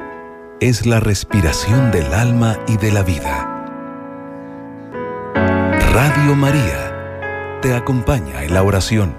es 0.60 0.86
la 0.86 1.00
respiración 1.00 1.90
del 1.90 2.12
alma 2.14 2.56
y 2.66 2.78
de 2.78 2.92
la 2.92 3.02
vida. 3.02 3.52
Radio 5.92 6.34
María 6.34 7.60
te 7.60 7.74
acompaña 7.74 8.42
en 8.42 8.54
la 8.54 8.62
oración. 8.62 9.14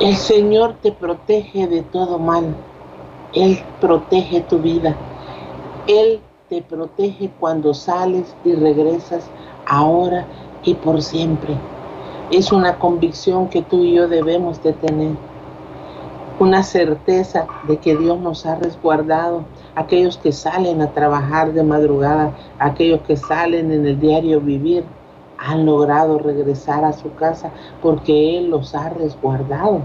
El 0.00 0.14
Señor 0.14 0.76
te 0.82 0.92
protege 0.92 1.66
de 1.66 1.82
todo 1.82 2.18
mal. 2.18 2.54
Él 3.32 3.62
protege 3.80 4.42
tu 4.42 4.58
vida. 4.58 4.94
Él 5.86 6.20
te 6.48 6.62
protege 6.62 7.30
cuando 7.38 7.74
sales 7.74 8.34
y 8.42 8.54
regresas 8.54 9.28
ahora 9.66 10.26
y 10.64 10.74
por 10.74 11.02
siempre. 11.02 11.54
Es 12.30 12.52
una 12.52 12.78
convicción 12.78 13.48
que 13.48 13.60
tú 13.60 13.84
y 13.84 13.94
yo 13.94 14.08
debemos 14.08 14.62
de 14.62 14.72
tener. 14.72 15.12
Una 16.38 16.62
certeza 16.62 17.46
de 17.66 17.76
que 17.76 17.96
Dios 17.96 18.18
nos 18.20 18.46
ha 18.46 18.54
resguardado. 18.54 19.44
Aquellos 19.74 20.16
que 20.16 20.32
salen 20.32 20.80
a 20.80 20.92
trabajar 20.92 21.52
de 21.52 21.62
madrugada, 21.62 22.32
aquellos 22.58 23.02
que 23.02 23.16
salen 23.16 23.70
en 23.70 23.86
el 23.86 24.00
diario 24.00 24.40
vivir, 24.40 24.84
han 25.36 25.66
logrado 25.66 26.18
regresar 26.18 26.84
a 26.84 26.92
su 26.94 27.14
casa 27.14 27.52
porque 27.82 28.38
Él 28.38 28.50
los 28.50 28.74
ha 28.74 28.88
resguardado. 28.88 29.80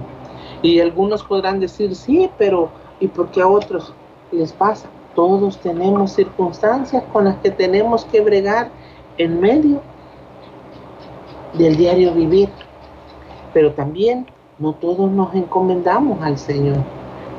Y 0.62 0.80
algunos 0.80 1.24
podrán 1.24 1.60
decir, 1.60 1.94
sí, 1.96 2.30
pero 2.38 2.70
¿y 3.02 3.08
por 3.08 3.28
qué 3.32 3.42
a 3.42 3.48
otros 3.48 3.94
les 4.32 4.54
pasa? 4.54 4.88
Todos 5.16 5.60
tenemos 5.60 6.14
circunstancias 6.14 7.04
con 7.14 7.26
las 7.26 7.36
que 7.38 7.52
tenemos 7.52 8.06
que 8.06 8.22
bregar 8.22 8.70
en 9.18 9.40
medio 9.40 9.82
del 11.54 11.78
diario 11.78 12.14
vivir. 12.14 12.50
Pero 13.54 13.74
también 13.74 14.26
no 14.58 14.74
todos 14.74 15.12
nos 15.12 15.36
encomendamos 15.36 16.22
al 16.22 16.38
Señor. 16.38 16.78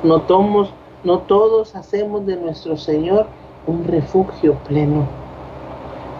No, 0.04 0.20
todos 0.22 1.74
hacemos 1.74 2.26
de 2.26 2.36
nuestro 2.36 2.76
Señor 2.76 3.26
un 3.66 3.84
refugio 3.84 4.54
pleno. 4.68 5.06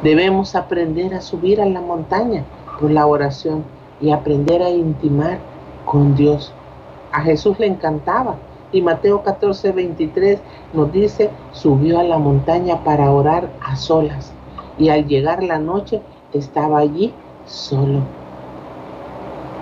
Debemos 0.03 0.57
aprender 0.57 1.15
a 1.15 1.21
subir 1.21 1.61
a 1.61 1.67
la 1.67 1.81
montaña 1.81 2.45
por 2.81 2.91
la 2.91 3.07
oración 3.07 3.65
y 4.01 4.11
aprender 4.11 4.63
a 4.63 4.71
intimar 4.71 5.39
con 5.85 6.17
Dios. 6.17 6.53
A 7.13 7.21
Jesús 7.21 7.59
le 7.61 7.67
encantaba 7.67 8.37
y 8.75 8.83
Mateo 8.83 9.23
14, 9.23 9.71
23 9.71 10.41
nos 10.73 10.91
dice, 10.93 11.31
subió 11.53 12.01
a 12.01 12.03
la 12.03 12.19
montaña 12.19 12.83
para 12.83 13.13
orar 13.13 13.49
a 13.63 13.77
solas. 13.77 14.33
Y 14.79 14.89
al 14.89 15.07
llegar 15.07 15.45
la 15.45 15.61
noche 15.61 16.03
estaba 16.33 16.81
allí 16.81 17.15
solo. 17.47 18.01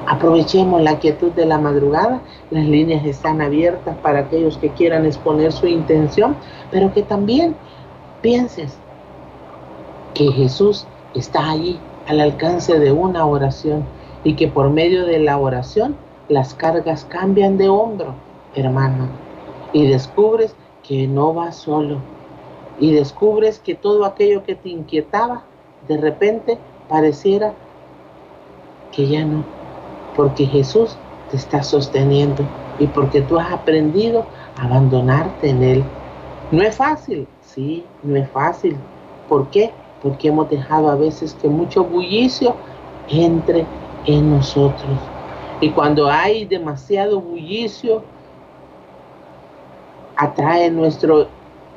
Aprovechemos 0.06 0.80
la 0.80 0.98
quietud 0.98 1.30
de 1.32 1.44
la 1.44 1.58
madrugada. 1.58 2.22
Las 2.50 2.64
líneas 2.64 3.04
están 3.04 3.42
abiertas 3.42 3.94
para 3.98 4.20
aquellos 4.20 4.56
que 4.56 4.70
quieran 4.70 5.04
exponer 5.04 5.52
su 5.52 5.66
intención, 5.66 6.34
pero 6.70 6.94
que 6.94 7.02
también 7.02 7.54
pienses 8.22 8.78
que 10.14 10.32
Jesús 10.32 10.86
está 11.12 11.50
allí 11.50 11.78
al 12.08 12.18
alcance 12.18 12.78
de 12.78 12.92
una 12.92 13.26
oración 13.26 13.84
y 14.24 14.36
que 14.36 14.48
por 14.48 14.70
medio 14.70 15.04
de 15.04 15.18
la 15.18 15.36
oración 15.36 15.96
las 16.30 16.54
cargas 16.54 17.04
cambian 17.04 17.58
de 17.58 17.68
hombro 17.68 18.14
hermano, 18.54 19.08
y 19.72 19.86
descubres 19.86 20.54
que 20.82 21.06
no 21.06 21.32
vas 21.32 21.56
solo, 21.56 21.98
y 22.78 22.92
descubres 22.92 23.58
que 23.58 23.74
todo 23.74 24.04
aquello 24.04 24.42
que 24.42 24.54
te 24.54 24.68
inquietaba, 24.68 25.42
de 25.88 25.96
repente 25.96 26.58
pareciera 26.88 27.54
que 28.90 29.06
ya 29.06 29.24
no, 29.24 29.44
porque 30.14 30.46
Jesús 30.46 30.96
te 31.30 31.36
está 31.36 31.62
sosteniendo 31.62 32.44
y 32.78 32.86
porque 32.88 33.22
tú 33.22 33.38
has 33.38 33.52
aprendido 33.52 34.26
a 34.58 34.64
abandonarte 34.66 35.48
en 35.50 35.62
Él. 35.62 35.84
No 36.50 36.62
es 36.62 36.76
fácil, 36.76 37.26
sí, 37.40 37.84
no 38.02 38.16
es 38.16 38.28
fácil. 38.30 38.76
¿Por 39.28 39.48
qué? 39.50 39.70
Porque 40.02 40.28
hemos 40.28 40.50
dejado 40.50 40.90
a 40.90 40.96
veces 40.96 41.34
que 41.34 41.48
mucho 41.48 41.84
bullicio 41.84 42.56
entre 43.08 43.66
en 44.06 44.30
nosotros. 44.30 44.98
Y 45.60 45.70
cuando 45.70 46.08
hay 46.08 46.44
demasiado 46.44 47.20
bullicio, 47.20 48.02
atrae 50.16 50.70
nuestro 50.70 51.28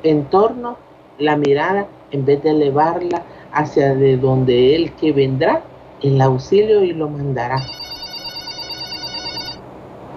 entorno 0.02 0.76
la 1.18 1.36
mirada 1.36 1.86
en 2.10 2.24
vez 2.24 2.42
de 2.42 2.50
elevarla 2.50 3.22
hacia 3.52 3.94
de 3.94 4.16
donde 4.16 4.74
Él 4.74 4.92
que 4.92 5.12
vendrá 5.12 5.62
el 6.02 6.20
auxilio 6.20 6.84
y 6.84 6.92
lo 6.92 7.08
mandará. 7.08 7.56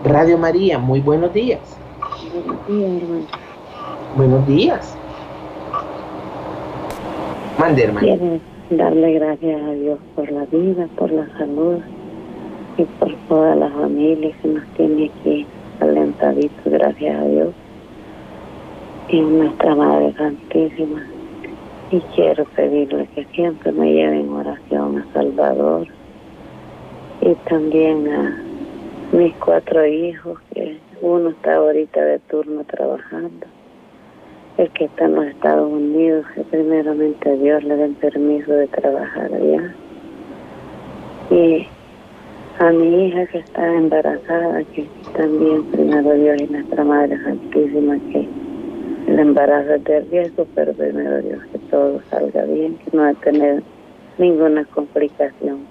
Radio 0.04 0.38
María, 0.38 0.78
muy 0.78 1.00
buenos 1.00 1.34
días. 1.34 1.60
Buenos 2.34 2.68
días, 2.68 3.04
hermano. 3.04 3.26
Buenos 4.16 4.48
días. 4.48 4.98
Mande, 7.60 7.84
hermano. 7.84 8.08
Quiero 8.08 8.40
darle 8.70 9.14
gracias 9.14 9.62
a 9.62 9.72
Dios 9.72 10.00
por 10.16 10.32
la 10.32 10.46
vida, 10.46 10.88
por 10.96 11.12
la 11.12 11.28
salud 11.38 11.80
y 12.78 12.84
por 12.84 13.14
toda 13.28 13.56
la 13.56 13.70
familia 13.70 14.32
que 14.42 14.48
nos 14.48 14.64
tiene 14.78 15.12
aquí 15.14 15.46
alentaditos, 15.80 16.64
gracias 16.66 17.16
a 17.16 17.26
Dios. 17.26 17.54
Y 19.12 19.22
nuestra 19.22 19.74
Madre 19.74 20.14
Santísima. 20.14 21.04
Y 21.90 22.00
quiero 22.16 22.46
pedirle 22.56 23.08
que 23.16 23.26
siempre 23.34 23.72
me 23.72 23.92
lleve 23.92 24.20
en 24.20 24.30
oración 24.30 25.00
a 25.00 25.14
Salvador 25.14 25.88
y 27.22 27.34
también 27.50 28.08
a 28.08 28.42
mis 29.12 29.34
cuatro 29.38 29.84
hijos, 29.86 30.38
que 30.54 30.78
uno 31.02 31.30
está 31.30 31.56
ahorita 31.56 32.00
de 32.00 32.20
turno 32.20 32.64
trabajando, 32.66 33.48
el 34.58 34.70
que 34.70 34.86
está 34.86 35.06
en 35.06 35.16
los 35.16 35.26
Estados 35.26 35.72
Unidos, 35.72 36.26
que 36.36 36.44
primeramente 36.44 37.30
a 37.30 37.34
Dios 37.34 37.64
le 37.64 37.76
den 37.78 37.96
permiso 37.96 38.52
de 38.52 38.68
trabajar 38.68 39.34
allá. 39.34 39.74
Y 41.32 41.68
a 42.60 42.72
mi 42.72 43.08
hija 43.08 43.26
que 43.26 43.40
está 43.40 43.74
embarazada, 43.74 44.64
que 44.76 44.88
también 45.18 45.64
primero 45.72 46.14
Dios 46.14 46.42
y 46.42 46.46
nuestra 46.46 46.84
Madre 46.84 47.18
Santísima, 47.24 47.98
que 48.12 48.28
el 49.08 49.20
embarazo 49.20 49.76
es 49.76 49.84
de 49.84 50.00
riesgo, 50.02 50.46
pero 50.56 50.74
primero 50.74 51.22
Dios 51.22 51.40
que 51.52 51.60
todo 51.70 52.02
salga 52.10 52.44
bien, 52.44 52.78
que 52.78 52.96
no 52.96 53.04
va 53.04 53.10
a 53.10 53.14
tener 53.16 53.64
ninguna 54.18 54.66
complicación. 54.66 55.66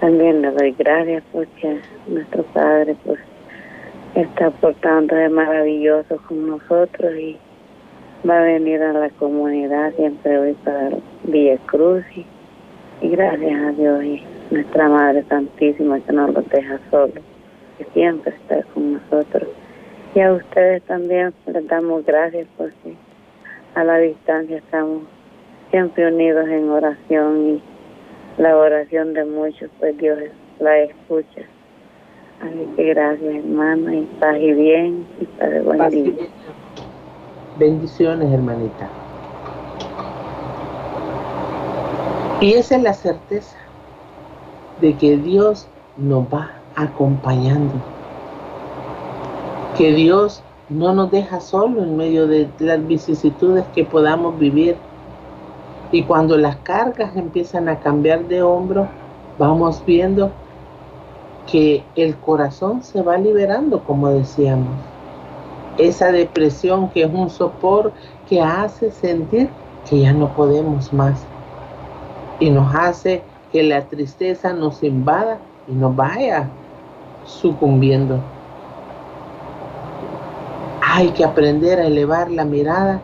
También 0.00 0.42
le 0.42 0.50
doy 0.52 0.72
gracias 0.78 1.22
porque 1.32 1.80
nuestro 2.06 2.42
Padre 2.44 2.96
pues 3.04 3.18
está 4.14 4.50
portando 4.50 5.14
de 5.14 5.28
maravilloso 5.28 6.16
con 6.26 6.48
nosotros 6.48 7.14
y 7.16 7.36
va 8.28 8.38
a 8.38 8.42
venir 8.42 8.82
a 8.82 8.92
la 8.92 9.10
comunidad 9.10 9.92
siempre 9.96 10.38
hoy 10.38 10.54
para 10.64 10.90
Villa 11.24 11.58
Cruz 11.66 12.04
y, 12.14 13.08
gracias 13.08 13.60
a 13.60 13.72
Dios 13.72 14.04
y 14.04 14.22
nuestra 14.50 14.88
Madre 14.88 15.24
Santísima 15.28 16.00
que 16.00 16.12
no 16.12 16.28
nos 16.28 16.48
deja 16.48 16.78
solos, 16.90 17.22
que 17.78 17.84
siempre 17.92 18.34
está 18.34 18.62
con 18.74 18.94
nosotros. 18.94 19.48
Y 20.14 20.20
a 20.20 20.32
ustedes 20.32 20.82
también 20.82 21.32
les 21.46 21.68
damos 21.68 22.04
gracias 22.04 22.46
porque 22.56 22.96
a 23.74 23.84
la 23.84 23.98
distancia 23.98 24.58
estamos 24.58 25.02
siempre 25.70 26.12
unidos 26.12 26.48
en 26.48 26.68
oración 26.68 27.48
y 27.48 27.62
la 28.42 28.56
oración 28.56 29.14
de 29.14 29.24
muchos, 29.24 29.70
pues 29.78 29.96
Dios 29.98 30.18
la 30.58 30.78
escucha. 30.78 31.42
Así 32.40 32.68
que 32.74 32.84
gracias, 32.94 33.34
hermano, 33.34 33.92
y 33.92 34.02
paz 34.18 34.36
y 34.40 34.52
bien, 34.52 35.06
y 35.20 35.26
para 35.26 35.62
buen 35.62 35.90
día. 35.90 36.12
Bendiciones, 37.58 38.32
hermanita. 38.32 38.88
Y 42.40 42.54
esa 42.54 42.76
es 42.76 42.82
la 42.82 42.94
certeza 42.94 43.58
de 44.80 44.96
que 44.96 45.18
Dios 45.18 45.68
nos 45.98 46.24
va 46.24 46.50
acompañando 46.74 47.74
que 49.80 49.94
Dios 49.94 50.42
no 50.68 50.92
nos 50.92 51.10
deja 51.10 51.40
solo 51.40 51.82
en 51.82 51.96
medio 51.96 52.26
de 52.26 52.50
las 52.58 52.86
vicisitudes 52.86 53.64
que 53.74 53.82
podamos 53.82 54.38
vivir. 54.38 54.76
Y 55.90 56.02
cuando 56.02 56.36
las 56.36 56.56
cargas 56.56 57.16
empiezan 57.16 57.66
a 57.66 57.80
cambiar 57.80 58.26
de 58.28 58.42
hombro, 58.42 58.88
vamos 59.38 59.82
viendo 59.86 60.32
que 61.50 61.82
el 61.96 62.14
corazón 62.16 62.82
se 62.82 63.00
va 63.00 63.16
liberando, 63.16 63.82
como 63.82 64.10
decíamos. 64.10 64.68
Esa 65.78 66.12
depresión 66.12 66.90
que 66.90 67.04
es 67.04 67.10
un 67.10 67.30
sopor 67.30 67.94
que 68.28 68.42
hace 68.42 68.90
sentir 68.90 69.48
que 69.88 70.00
ya 70.00 70.12
no 70.12 70.28
podemos 70.34 70.92
más. 70.92 71.24
Y 72.38 72.50
nos 72.50 72.74
hace 72.74 73.22
que 73.50 73.62
la 73.62 73.80
tristeza 73.86 74.52
nos 74.52 74.82
invada 74.82 75.38
y 75.66 75.72
nos 75.72 75.96
vaya 75.96 76.50
sucumbiendo. 77.24 78.20
Hay 80.92 81.10
que 81.10 81.24
aprender 81.24 81.78
a 81.78 81.86
elevar 81.86 82.32
la 82.32 82.44
mirada 82.44 83.00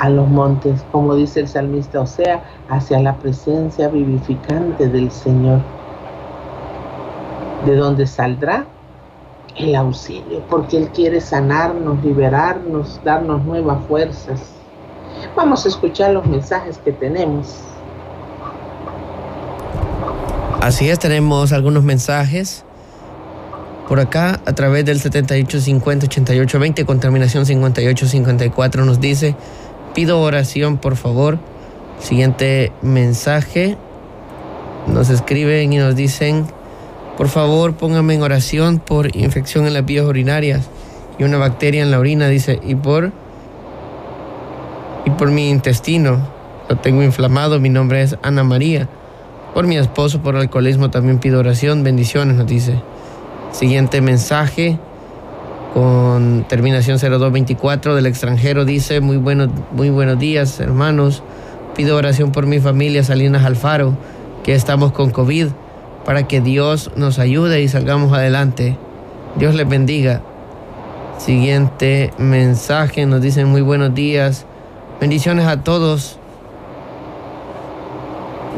a 0.00 0.08
los 0.08 0.26
montes, 0.26 0.84
como 0.90 1.14
dice 1.14 1.38
el 1.38 1.46
salmista, 1.46 2.00
o 2.00 2.06
sea, 2.06 2.42
hacia 2.68 2.98
la 2.98 3.14
presencia 3.14 3.86
vivificante 3.86 4.88
del 4.88 5.12
Señor, 5.12 5.60
de 7.64 7.76
donde 7.76 8.08
saldrá 8.08 8.66
el 9.54 9.76
auxilio, 9.76 10.42
porque 10.50 10.78
Él 10.78 10.88
quiere 10.88 11.20
sanarnos, 11.20 12.02
liberarnos, 12.02 13.00
darnos 13.04 13.44
nuevas 13.44 13.78
fuerzas. 13.86 14.40
Vamos 15.36 15.64
a 15.64 15.68
escuchar 15.68 16.10
los 16.10 16.26
mensajes 16.26 16.76
que 16.78 16.90
tenemos. 16.90 17.56
Así 20.60 20.90
es, 20.90 20.98
tenemos 20.98 21.52
algunos 21.52 21.84
mensajes 21.84 22.63
por 23.88 24.00
acá 24.00 24.40
a 24.44 24.52
través 24.54 24.84
del 24.84 25.00
7850-8820 25.00 26.84
con 26.84 27.00
terminación 27.00 27.46
5854 27.46 28.84
nos 28.84 29.00
dice, 29.00 29.36
pido 29.94 30.20
oración 30.20 30.78
por 30.78 30.96
favor. 30.96 31.38
Siguiente 31.98 32.72
mensaje, 32.82 33.76
nos 34.86 35.10
escriben 35.10 35.72
y 35.72 35.78
nos 35.78 35.94
dicen, 35.96 36.46
por 37.16 37.28
favor 37.28 37.74
póngame 37.74 38.14
en 38.14 38.22
oración 38.22 38.78
por 38.78 39.14
infección 39.16 39.66
en 39.66 39.74
las 39.74 39.84
vías 39.84 40.04
urinarias 40.06 40.68
y 41.18 41.24
una 41.24 41.38
bacteria 41.38 41.82
en 41.82 41.90
la 41.90 41.98
orina, 41.98 42.28
dice, 42.28 42.58
y 42.64 42.74
por, 42.74 43.12
y 45.04 45.10
por 45.10 45.30
mi 45.30 45.50
intestino, 45.50 46.26
lo 46.68 46.76
tengo 46.76 47.02
inflamado, 47.02 47.60
mi 47.60 47.68
nombre 47.68 48.02
es 48.02 48.16
Ana 48.22 48.42
María. 48.42 48.88
Por 49.52 49.68
mi 49.68 49.76
esposo, 49.76 50.20
por 50.20 50.34
alcoholismo 50.36 50.90
también 50.90 51.18
pido 51.18 51.38
oración, 51.38 51.84
bendiciones, 51.84 52.36
nos 52.36 52.46
dice. 52.46 52.82
Siguiente 53.54 54.00
mensaje 54.00 54.80
con 55.74 56.44
terminación 56.48 56.98
0224 56.98 57.94
del 57.94 58.06
extranjero 58.06 58.64
dice, 58.64 59.00
muy, 59.00 59.16
muy 59.16 59.90
buenos 59.90 60.18
días 60.18 60.58
hermanos, 60.58 61.22
pido 61.76 61.96
oración 61.96 62.32
por 62.32 62.46
mi 62.46 62.58
familia 62.58 63.04
Salinas 63.04 63.44
Alfaro, 63.44 63.96
que 64.42 64.56
estamos 64.56 64.90
con 64.90 65.10
COVID, 65.10 65.50
para 66.04 66.26
que 66.26 66.40
Dios 66.40 66.90
nos 66.96 67.20
ayude 67.20 67.62
y 67.62 67.68
salgamos 67.68 68.12
adelante. 68.12 68.76
Dios 69.36 69.54
les 69.54 69.68
bendiga. 69.68 70.20
Siguiente 71.18 72.12
mensaje 72.18 73.06
nos 73.06 73.22
dice 73.22 73.44
muy 73.44 73.62
buenos 73.62 73.94
días, 73.94 74.46
bendiciones 75.00 75.46
a 75.46 75.62
todos. 75.62 76.18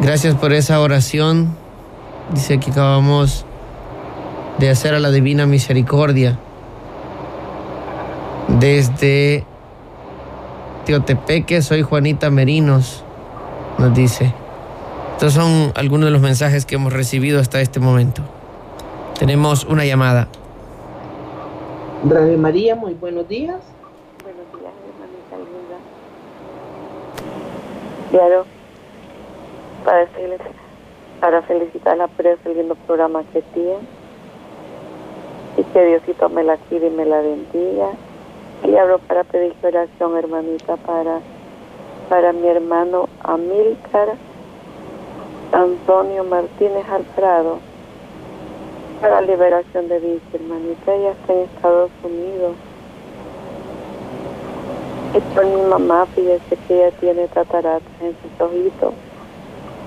Gracias 0.01 0.35
por 0.37 0.55
esa 0.55 0.81
oración. 0.81 1.55
Dice 2.33 2.59
que 2.59 2.71
acabamos 2.71 3.46
de 4.59 4.71
hacer 4.71 4.95
a 4.95 5.01
la 5.01 5.11
divina 5.11 5.47
misericordia. 5.47 6.39
Desde 8.49 9.45
Teotepeque 10.85 11.63
soy 11.63 11.83
Juanita 11.83 12.31
Merinos, 12.31 13.05
nos 13.79 13.95
dice. 13.95 14.33
Estos 15.13 15.33
son 15.33 15.73
algunos 15.75 16.07
de 16.07 16.11
los 16.11 16.21
mensajes 16.21 16.67
que 16.67 16.77
hemos 16.77 16.93
recibido 16.93 17.41
hasta 17.41 17.61
este 17.61 17.81
momento. 17.81 18.23
Tenemos 19.19 19.65
una 19.65 19.85
llamada. 19.85 20.29
Radio 22.09 22.39
María, 22.39 22.77
muy 22.77 22.95
buenos 22.95 23.27
días. 23.29 23.61
Buenos 24.23 24.47
días, 24.53 24.73
hermanita 24.87 25.37
linda. 25.39 25.77
Claro, 28.11 28.45
para, 29.85 30.07
para 31.21 31.43
felicitarla 31.43 32.09
por 32.09 32.27
el 32.27 32.39
lindo 32.57 32.75
programa 32.87 33.23
que 33.33 33.43
tiene 33.55 33.96
y 35.57 35.63
que 35.65 35.85
Diosito 35.85 36.29
me 36.29 36.45
la 36.45 36.57
quiere 36.57 36.89
y 36.89 36.91
me 36.91 37.05
la 37.05 37.21
bendiga. 37.21 37.91
Y 38.65 38.75
hablo 38.77 38.99
para 38.99 39.25
pedir 39.25 39.55
oración, 39.63 40.17
hermanita, 40.17 40.77
para, 40.77 41.21
para 42.09 42.33
mi 42.33 42.49
hermano 42.49 43.09
Amílcar 43.23 44.15
Antonio 45.53 46.25
Martínez 46.25 46.87
Alfredo, 46.89 47.59
para 49.01 49.21
liberación 49.21 49.89
de 49.89 50.01
vida, 50.01 50.21
hermanita. 50.35 50.95
Ella 50.95 51.11
está 51.13 51.33
en 51.33 51.41
Estados 51.41 51.91
Unidos. 52.03 52.55
Y 55.15 55.21
por 55.35 55.47
mi 55.47 55.63
mamá, 55.63 56.07
fíjese 56.07 56.57
que 56.67 56.75
ella 56.75 56.91
tiene 56.99 57.29
tataratas 57.29 57.83
en 58.01 58.15
sus 58.21 58.41
ojitos 58.41 58.93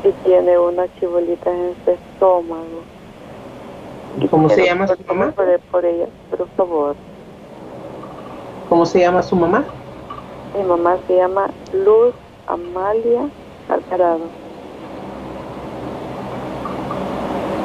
y 0.03 0.11
tiene 0.25 0.57
una 0.57 0.87
chibolita 0.95 1.51
en 1.51 1.75
su 1.83 1.91
estómago 1.91 2.98
¿Cómo 4.27 4.49
se 4.49 4.65
llama 4.65 4.87
su 4.87 4.97
mamá? 5.07 5.31
Por, 5.71 5.85
ella, 5.85 6.05
por 6.29 6.47
favor. 6.49 6.95
¿Cómo 8.67 8.85
se 8.85 8.99
llama 8.99 9.23
su 9.23 9.35
mamá? 9.35 9.63
Mi 10.55 10.63
mamá 10.63 10.97
se 11.07 11.15
llama 11.15 11.49
Luz 11.73 12.13
Amalia 12.47 13.29
Alvarado. 13.69 14.19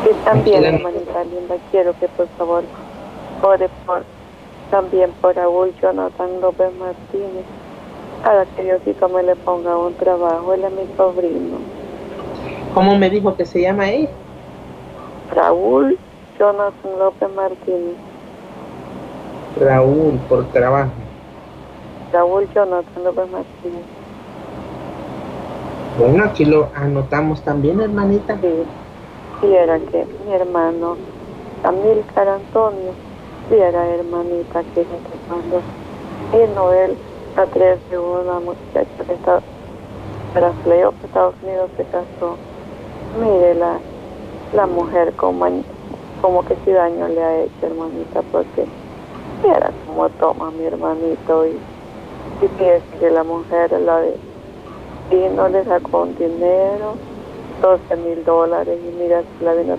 Y 0.05 0.25
también, 0.25 0.64
hermanita 0.64 1.25
linda, 1.25 1.57
quiero 1.71 1.99
que 1.99 2.09
por 2.09 2.29
favor 2.38 2.62
ore 3.43 3.69
por, 3.87 4.05
también 4.71 5.11
por 5.21 5.35
Raúl 5.35 5.75
Jonathan 5.81 6.40
López 6.40 6.71
Martínez, 6.79 7.45
para 8.23 8.45
que 8.47 8.62
Diosito 8.62 9.09
me 9.09 9.23
le 9.23 9.35
ponga 9.37 9.77
un 9.77 9.95
trabajo. 9.95 10.55
Él 10.55 10.64
es 10.64 10.73
mi 10.73 10.97
sobrino. 10.97 11.57
¿Cómo 12.75 12.97
me 12.97 13.11
dijo 13.11 13.35
que 13.35 13.45
se 13.45 13.62
llama 13.62 13.90
él? 13.90 14.09
Raúl 15.35 15.99
Jonathan 16.38 16.99
López 16.99 17.29
Martínez. 17.35 17.97
Raúl, 19.61 20.18
por 20.29 20.44
trabajo. 20.47 20.90
Raúl 22.12 22.49
Jonathan 22.55 23.05
López 23.05 23.31
Martínez. 23.31 23.85
Bueno, 25.99 26.25
aquí 26.25 26.44
lo 26.44 26.68
anotamos 26.75 27.40
también, 27.42 27.81
hermanita. 27.81 28.37
Sí, 28.40 28.64
sí 29.40 29.55
era 29.55 29.79
que 29.79 30.07
mi 30.27 30.35
hermano 30.35 30.97
Amílcar 31.62 32.29
Antonio, 32.29 32.92
sí 33.49 33.55
era 33.55 33.87
hermanita 33.87 34.62
que 34.75 34.85
cuando 35.29 35.62
vino 36.33 36.73
él 36.73 36.97
a 37.37 37.47
tres 37.47 37.79
de 37.90 37.99
una 37.99 38.40
muchacha 38.40 39.05
que 39.07 39.14
está 39.14 39.40
brasileño 40.35 40.90
que 41.01 41.07
Estados 41.07 41.35
Unidos 41.42 41.70
se 41.77 41.85
casó. 41.85 42.37
Mire 43.20 43.55
la, 43.55 43.79
la 44.53 44.66
mujer 44.66 45.12
como, 45.14 45.47
como 46.25 46.43
que 46.47 46.57
si 46.65 46.73
daño 46.73 47.07
le 47.07 47.23
ha 47.23 47.43
hecho, 47.43 47.67
hermanita, 47.67 48.23
porque 48.33 48.65
era 49.45 49.71
como 49.87 50.09
toma 50.09 50.51
mi 50.53 50.65
hermanito 50.65 51.47
y, 51.47 51.51
y 51.51 52.49
que 52.99 53.11
la 53.11 53.23
mujer 53.23 53.71
la 53.73 54.01
de 54.01 54.17
y 55.11 55.29
no 55.37 55.51
le 55.51 55.63
sacó 55.65 56.05
un 56.05 56.17
dinero, 56.17 56.95
12 57.61 57.97
mil 57.97 58.25
dólares 58.25 58.79
y 58.83 59.03
mira, 59.03 59.23
la 59.43 59.53
vino 59.53 59.75
a 59.75 59.77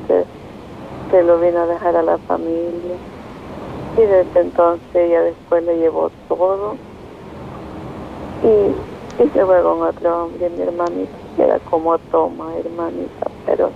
se 1.09 1.23
lo 1.23 1.39
vino 1.39 1.61
a 1.61 1.65
dejar 1.65 1.95
a 1.95 2.03
la 2.03 2.19
familia. 2.19 2.95
Y 3.97 4.01
desde 4.01 4.39
entonces 4.39 4.95
ella 4.95 5.23
después 5.23 5.63
le 5.63 5.79
llevó 5.79 6.11
todo 6.27 6.75
y, 8.43 9.23
y 9.23 9.29
se 9.29 9.43
fue 9.43 9.63
con 9.63 9.81
otro 9.81 10.25
hombre, 10.25 10.47
mi 10.51 10.61
hermanita, 10.61 11.11
era 11.39 11.57
como 11.71 11.97
toma, 11.97 12.55
hermanita, 12.55 13.31
pero 13.47 13.71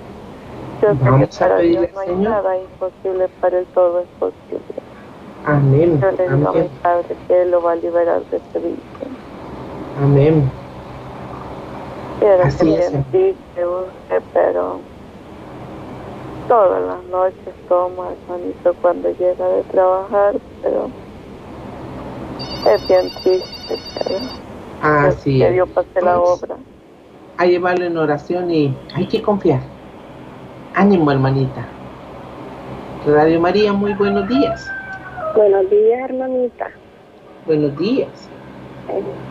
yo 0.82 0.94
sé 0.94 1.20
que 1.20 1.40
para 1.40 1.58
Dios 1.60 1.88
no 1.94 2.00
hay 2.00 2.16
nada 2.16 2.58
imposible, 2.58 3.28
para 3.42 3.60
él 3.60 3.68
todo 3.74 4.00
es 4.02 4.08
posible. 4.20 4.80
Amén. 5.46 6.00
Yo 6.02 6.12
le 6.12 6.30
digo 6.36 6.50
a 6.50 6.54
mi 6.54 6.70
Padre 6.84 7.16
que 7.28 7.42
Él 7.42 7.52
lo 7.52 7.62
va 7.62 7.72
a 7.72 7.76
liberar 7.76 8.22
de 8.30 8.38
este 8.38 8.60
vicio. 8.60 8.84
Amén. 10.02 10.50
Quiero 12.20 12.44
Así 12.44 12.66
que 12.66 12.90
me 12.90 13.06
dice 13.12 13.66
usted, 13.66 14.24
pero 14.34 14.80
todas 16.48 16.84
las 16.84 17.04
noches 17.06 17.54
toma, 17.70 18.10
hermanito, 18.12 18.76
cuando 18.82 19.10
llega 19.12 19.48
de 19.48 19.64
trabajar, 19.64 20.36
pero 20.62 20.90
es 22.74 22.88
bien 22.88 23.10
triste, 23.24 23.80
pero 24.04 24.20
Así 24.82 25.40
que 25.40 25.52
Dios 25.52 25.70
pase 25.70 26.02
la 26.02 26.20
obra. 26.20 26.56
A 27.38 27.46
llevarlo 27.46 27.86
en 27.86 27.98
oración 27.98 28.52
y 28.52 28.76
hay 28.94 29.08
que 29.08 29.22
confiar. 29.22 29.62
Ánimo, 30.74 31.12
hermanita. 31.12 31.66
Radio 33.06 33.40
María, 33.40 33.74
muy 33.74 33.94
buenos 33.94 34.28
días. 34.28 34.70
Buenos 35.36 35.70
días, 35.70 36.10
hermanita. 36.10 36.70
Buenos 37.46 37.78
días. 37.78 38.30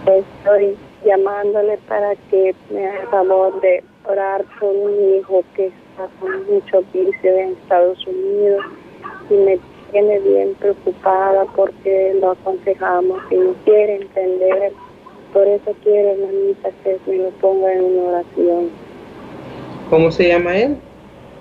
Estoy 0.06 0.76
llamándole 1.04 1.78
para 1.88 2.16
que 2.30 2.54
me 2.70 2.86
haga 2.86 3.00
el 3.02 3.08
favor 3.08 3.60
de 3.60 3.84
orar 4.04 4.44
por 4.58 4.74
un 4.74 5.14
hijo 5.14 5.44
que 5.54 5.66
está 5.66 6.08
con 6.20 6.46
mucho 6.46 6.82
vicio 6.92 7.30
en 7.30 7.52
Estados 7.52 8.04
Unidos 8.06 8.64
y 9.30 9.34
me 9.34 9.58
tiene 9.92 10.18
bien 10.20 10.54
preocupada 10.58 11.44
porque 11.54 12.16
lo 12.20 12.32
aconsejamos 12.32 13.20
y 13.30 13.36
no 13.36 13.52
quiere 13.64 13.96
entender. 13.96 14.72
Por 15.32 15.46
eso 15.46 15.74
quiero, 15.84 16.10
hermanita, 16.10 16.70
que 16.82 16.98
me 17.06 17.16
lo 17.18 17.30
ponga 17.32 17.72
en 17.72 17.84
una 17.84 18.02
oración. 18.10 18.70
¿Cómo 19.90 20.10
se 20.10 20.28
llama 20.28 20.56
él? 20.56 20.78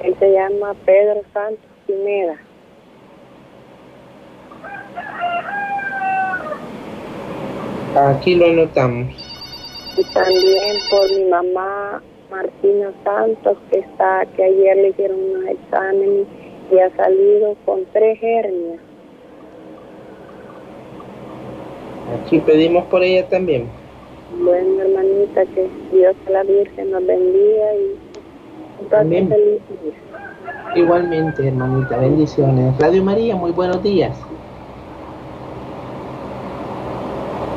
Él 0.04 0.16
se 0.20 0.32
llama 0.32 0.74
Pedro 0.86 1.22
Santos 1.34 1.66
Pineda. 1.86 2.38
Aquí 7.96 8.36
lo 8.36 8.46
anotamos. 8.46 9.16
Y 9.98 10.04
también 10.14 10.78
por 10.92 11.12
mi 11.12 11.26
mamá 11.26 12.04
Martina 12.30 12.92
Santos, 13.04 13.58
que 13.72 13.80
está, 13.80 14.26
que 14.36 14.44
ayer 14.44 14.78
le 14.78 14.90
hicieron 14.90 15.18
un 15.18 15.48
examen 15.48 16.28
y 16.72 16.80
ha 16.80 16.96
salido 16.96 17.56
con 17.66 17.86
tres 17.94 18.20
hernias. 18.22 18.80
Aquí 22.22 22.40
pedimos 22.40 22.86
por 22.86 23.04
ella 23.04 23.28
también. 23.28 23.68
Bueno, 24.44 24.82
hermanita, 24.82 25.46
que 25.46 25.68
Dios 25.92 26.16
la 26.30 26.44
Virgen 26.44 26.92
nos 26.92 27.06
bendiga 27.06 27.76
y 27.76 28.07
Amén. 28.98 29.34
Igualmente, 30.76 31.48
hermanita, 31.48 31.98
bendiciones. 31.98 32.78
Radio 32.80 33.04
María, 33.04 33.36
muy 33.36 33.52
buenos 33.52 33.82
días. 33.84 34.18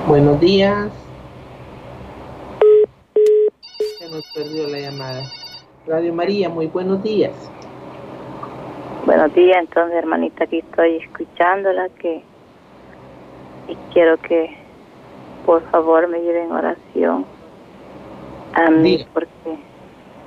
Buenos 0.07 0.41
días. 0.41 0.91
Se 3.99 4.09
nos 4.09 4.25
perdió 4.33 4.67
la 4.69 4.79
llamada. 4.79 5.23
Radio 5.87 6.13
María, 6.15 6.49
muy 6.49 6.67
buenos 6.67 7.03
días. 7.03 7.33
Buenos 9.07 9.35
días, 9.35 9.59
entonces 9.59 9.97
hermanita, 9.97 10.45
aquí 10.45 10.59
estoy 10.59 10.97
escuchándola 10.97 11.89
que 12.01 12.23
y 13.69 13.77
quiero 13.93 14.17
que 14.19 14.57
por 15.47 15.63
favor 15.71 16.09
me 16.09 16.21
lleven 16.21 16.53
oración 16.53 17.25
a 18.53 18.71
mí 18.71 19.07
porque 19.15 19.31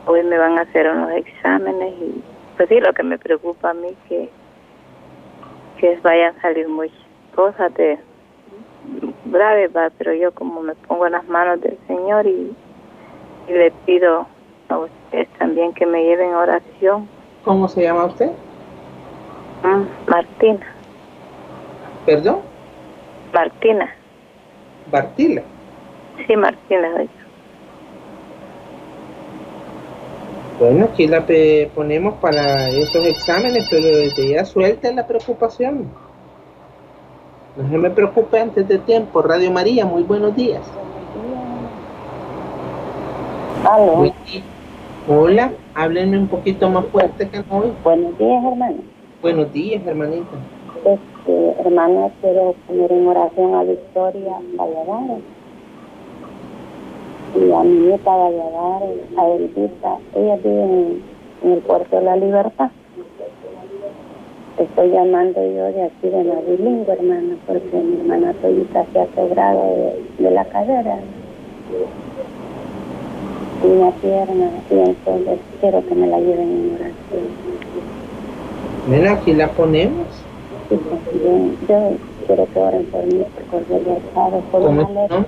hoy 0.06 0.24
me 0.24 0.38
van 0.38 0.58
a 0.58 0.62
hacer 0.62 0.90
unos 0.90 1.12
exámenes 1.12 1.94
y 2.00 2.24
pues 2.58 2.70
sí, 2.70 2.80
lo 2.80 2.94
que 2.94 3.04
me 3.04 3.18
preocupa 3.18 3.72
a 3.72 3.74
mí 3.74 3.96
que 4.08 4.30
que 5.84 6.00
vayan 6.02 6.34
a 6.38 6.42
salir 6.42 6.68
muchas 6.70 6.98
cosas 7.36 7.74
de 7.74 8.00
grave, 9.26 9.68
va, 9.68 9.90
pero 9.98 10.14
yo 10.14 10.32
como 10.34 10.62
me 10.62 10.76
pongo 10.76 11.08
en 11.08 11.12
las 11.12 11.28
manos 11.28 11.60
del 11.62 11.78
Señor 11.88 12.26
y, 12.26 12.56
le 13.50 13.72
pido 13.86 14.26
a 14.70 14.78
ustedes 14.78 15.28
también 15.38 15.74
que 15.74 15.86
me 15.86 16.02
lleven 16.02 16.34
oración. 16.34 17.10
¿Cómo 17.44 17.68
se 17.68 17.82
llama 17.82 18.06
usted? 18.06 18.32
Mm, 19.64 20.10
Martina. 20.10 20.66
¿Perdón? 22.06 22.40
Martina. 23.34 23.94
¿Martina? 24.90 25.42
Sí, 26.26 26.38
Martina, 26.38 26.90
Bueno, 30.64 30.86
aquí 30.86 31.08
la 31.08 31.26
ponemos 31.76 32.14
para 32.22 32.70
esos 32.70 33.06
exámenes, 33.06 33.68
pero 33.70 33.86
desde 33.86 34.30
ya 34.30 34.46
suelta 34.46 34.90
la 34.94 35.06
preocupación. 35.06 35.90
No 37.58 37.70
se 37.70 37.78
me 37.78 37.90
preocupe 37.90 38.40
antes 38.40 38.66
de 38.70 38.78
tiempo. 38.78 39.22
Radio 39.22 39.52
María, 39.52 39.86
muy 39.86 40.04
buenos 40.04 40.34
días. 40.38 40.62
Aló. 43.70 44.10
Hola, 45.10 45.52
háblenme 45.76 46.18
un 46.18 46.30
poquito 46.30 46.70
más 46.70 46.86
fuerte 46.86 47.28
que 47.28 47.40
hoy. 47.50 47.74
Buenos 47.84 48.18
días, 48.18 48.44
hermano. 48.46 48.78
Buenos 49.22 49.52
días, 49.52 49.86
hermanita. 49.86 50.38
Este, 50.86 51.60
hermana, 51.60 52.10
quiero 52.22 52.56
poner 52.68 52.90
en 52.90 53.06
oración 53.06 53.54
a 53.54 53.64
Victoria 53.64 54.38
Valladares. 54.56 55.24
Y 57.36 57.52
a 57.52 57.64
mi 57.64 57.80
nieta 57.88 58.16
Valladares, 58.16 58.98
a 59.18 59.28
Elvita. 59.28 59.98
Ella 60.16 60.36
vive 60.38 60.64
en 61.44 61.52
el 61.52 61.60
Puerto 61.60 61.96
de 61.96 62.04
la 62.04 62.16
Libertad 62.16 62.70
estoy 64.58 64.90
llamando 64.90 65.42
yo 65.42 65.66
de 65.66 65.84
aquí 65.84 66.10
de 66.10 66.24
la 66.24 66.36
bilingüe, 66.42 66.94
hermana, 66.94 67.36
porque 67.48 67.78
mi 67.78 68.00
hermana 68.00 68.34
Toyita 68.42 68.86
se 68.92 69.00
ha 69.00 69.06
quebrado 69.08 69.94
de, 70.20 70.32
la 70.32 70.46
cadera 70.46 71.00
y 73.64 73.68
una 73.68 73.92
pierna, 73.92 74.50
y 74.70 74.74
entonces 74.74 75.40
quiero 75.62 75.86
que 75.88 75.96
me 75.96 76.08
la 76.08 76.20
lleven 76.20 76.52
en 76.52 76.76
oración. 76.76 76.94
Ven, 78.90 79.08
aquí 79.08 79.34
la 79.34 79.48
ponemos. 79.50 80.08
Sí, 80.70 80.80
pues, 80.90 81.24
yo, 81.24 81.68
yo 81.68 81.98
quiero 82.28 82.48
que 82.54 82.60
oren 82.60 82.86
por 82.86 83.06
mí, 83.06 83.24
porque 83.52 83.84
yo 83.86 83.94
estado 83.94 84.40
por 84.52 84.62
una 84.62 84.90
letra, 84.90 85.26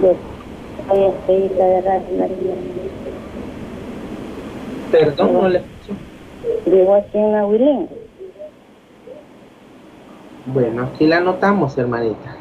soy 0.00 1.48
de. 1.48 1.88
Perdón, 4.90 5.32
no 5.34 5.48
le 5.48 5.62
Vivo 6.66 6.94
aquí 6.94 7.18
en 7.18 7.34
Aguilín. 7.34 7.88
Bueno, 10.46 10.84
aquí 10.84 11.06
la 11.06 11.18
anotamos, 11.18 11.76
hermanita. 11.76 12.36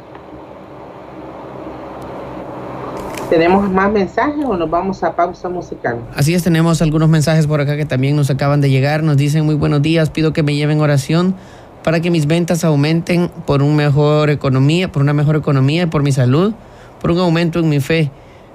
¿Tenemos 3.30 3.70
más 3.70 3.91
mensajes 3.91 4.46
o 4.46 4.56
nos 4.56 4.70
vamos 4.70 5.04
a 5.04 5.13
pausa 5.13 5.50
musical? 5.50 6.00
Así 6.15 6.34
es, 6.34 6.43
tenemos 6.43 6.82
algunos 6.82 7.10
mensajes 7.10 7.46
por 7.46 7.60
acá 7.60 7.76
que 7.76 7.86
también 7.86 8.15
nos 8.15 8.30
acaban 8.30 8.62
de 8.62 8.70
llegar. 8.70 9.04
Nos 9.04 9.17
dicen 9.17 9.46
muy 9.46 9.56
buenos 9.56 9.82
días, 9.82 10.10
pido 10.10 10.32
que 10.32 10.43
me 10.43 10.56
lleven 10.56 10.80
oración 10.80 11.36
para 11.84 12.00
que 12.00 12.10
mis 12.10 12.28
ventas 12.28 12.63
aumenten 12.63 13.30
por 13.46 13.62
una 13.62 13.76
mejor 13.76 14.30
economía, 14.30 14.91
por 14.91 15.02
una 15.02 15.13
mejor 15.13 15.36
economía 15.36 15.84
y 15.84 15.86
por 15.88 16.04
mi 16.04 16.13
salud, 16.13 16.54
por 17.02 17.12
un 17.12 17.20
aumento 17.20 17.60
en 17.60 17.70
mi 17.70 17.80
fe. 17.80 18.12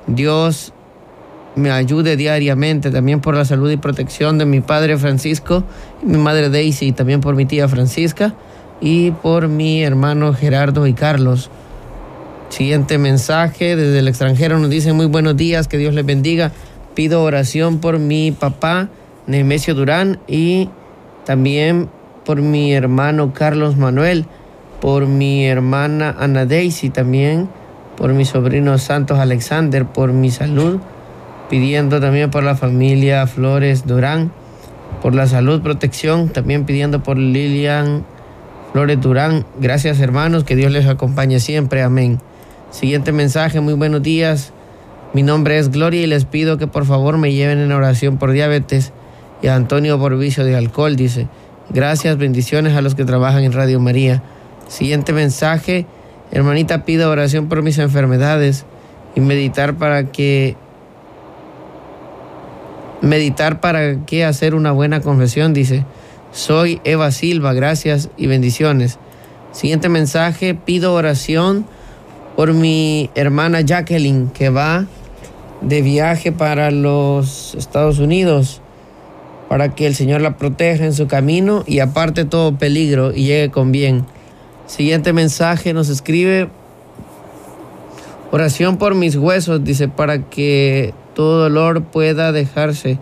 Dios 0.06 0.72
me 1.54 1.70
ayude 1.70 2.16
diariamente, 2.16 2.90
también 2.90 3.20
por 3.20 3.34
la 3.34 3.44
salud 3.44 3.70
y 3.70 3.76
protección 3.76 4.38
de 4.38 4.46
mi 4.46 4.60
padre 4.60 4.96
Francisco, 4.96 5.64
mi 6.02 6.18
madre 6.18 6.48
Daisy, 6.48 6.88
y 6.88 6.92
también 6.92 7.20
por 7.20 7.34
mi 7.34 7.44
tía 7.44 7.68
Francisca 7.68 8.34
y 8.80 9.10
por 9.10 9.48
mi 9.48 9.82
hermano 9.82 10.34
Gerardo 10.34 10.86
y 10.86 10.94
Carlos. 10.94 11.50
Siguiente 12.48 12.98
mensaje 12.98 13.76
desde 13.76 14.00
el 14.00 14.08
extranjero 14.08 14.58
nos 14.58 14.70
dice 14.70 14.92
muy 14.92 15.06
buenos 15.06 15.36
días, 15.36 15.68
que 15.68 15.78
Dios 15.78 15.94
les 15.94 16.04
bendiga. 16.04 16.52
Pido 16.94 17.22
oración 17.22 17.78
por 17.78 17.98
mi 17.98 18.32
papá 18.32 18.88
Nemesio 19.26 19.74
Durán 19.74 20.18
y 20.26 20.68
también 21.24 21.88
por 22.24 22.42
mi 22.42 22.74
hermano 22.74 23.32
Carlos 23.32 23.76
Manuel, 23.76 24.26
por 24.80 25.06
mi 25.06 25.46
hermana 25.46 26.14
Ana 26.18 26.44
Daisy 26.44 26.90
también, 26.90 27.48
por 27.96 28.12
mi 28.12 28.24
sobrino 28.24 28.76
Santos 28.78 29.18
Alexander, 29.18 29.86
por 29.86 30.12
mi 30.12 30.30
salud, 30.30 30.80
pidiendo 31.50 32.00
también 32.00 32.30
por 32.30 32.42
la 32.42 32.56
familia 32.56 33.26
Flores 33.26 33.86
Durán, 33.86 34.32
por 35.02 35.14
la 35.14 35.26
salud, 35.26 35.62
protección, 35.62 36.28
también 36.28 36.64
pidiendo 36.64 37.02
por 37.02 37.18
Lilian 37.18 38.04
Flores 38.72 39.00
Durán. 39.00 39.44
Gracias 39.60 40.00
hermanos, 40.00 40.44
que 40.44 40.56
Dios 40.56 40.72
les 40.72 40.86
acompañe 40.86 41.40
siempre. 41.40 41.82
Amén. 41.82 42.20
Siguiente 42.70 43.12
mensaje, 43.12 43.60
muy 43.60 43.74
buenos 43.74 44.02
días. 44.02 44.52
Mi 45.12 45.22
nombre 45.22 45.58
es 45.58 45.70
Gloria 45.70 46.00
y 46.00 46.06
les 46.06 46.24
pido 46.24 46.56
que 46.56 46.66
por 46.66 46.86
favor 46.86 47.18
me 47.18 47.32
lleven 47.32 47.58
en 47.58 47.70
oración 47.72 48.16
por 48.16 48.32
diabetes 48.32 48.92
y 49.42 49.48
a 49.48 49.56
Antonio 49.56 49.98
por 49.98 50.16
vicio 50.16 50.42
de 50.44 50.56
alcohol, 50.56 50.96
dice. 50.96 51.28
Gracias, 51.68 52.16
bendiciones 52.16 52.74
a 52.74 52.80
los 52.80 52.94
que 52.94 53.04
trabajan 53.04 53.44
en 53.44 53.52
Radio 53.52 53.78
María. 53.78 54.22
Siguiente 54.68 55.12
mensaje, 55.12 55.84
hermanita, 56.32 56.84
pido 56.84 57.10
oración 57.10 57.48
por 57.48 57.62
mis 57.62 57.78
enfermedades 57.78 58.64
y 59.14 59.20
meditar 59.20 59.74
para 59.74 60.10
que 60.10 60.56
meditar 63.00 63.60
para 63.60 64.04
que 64.06 64.24
hacer 64.24 64.54
una 64.54 64.72
buena 64.72 65.00
confesión, 65.00 65.52
dice. 65.52 65.84
Soy 66.32 66.80
Eva 66.84 67.10
Silva, 67.10 67.52
gracias 67.52 68.08
y 68.16 68.26
bendiciones. 68.26 68.98
Siguiente 69.52 69.90
mensaje, 69.90 70.54
pido 70.54 70.94
oración 70.94 71.66
por 72.36 72.54
mi 72.54 73.10
hermana 73.14 73.60
Jacqueline 73.60 74.30
que 74.30 74.48
va 74.48 74.86
de 75.60 75.82
viaje 75.82 76.32
para 76.32 76.70
los 76.70 77.54
Estados 77.54 77.98
Unidos 77.98 78.62
para 79.52 79.74
que 79.74 79.86
el 79.86 79.94
Señor 79.94 80.22
la 80.22 80.38
proteja 80.38 80.86
en 80.86 80.94
su 80.94 81.06
camino 81.06 81.62
y 81.66 81.80
aparte 81.80 82.24
todo 82.24 82.56
peligro 82.56 83.12
y 83.14 83.24
llegue 83.24 83.50
con 83.50 83.70
bien. 83.70 84.06
Siguiente 84.66 85.12
mensaje 85.12 85.72
nos 85.74 85.88
escribe 85.88 86.48
oración 88.30 88.78
por 88.78 88.94
mis 88.94 89.16
huesos, 89.16 89.62
dice, 89.62 89.88
para 89.88 90.30
que 90.30 90.94
todo 91.14 91.42
dolor 91.42 91.82
pueda 91.82 92.32
dejarse, 92.32 92.98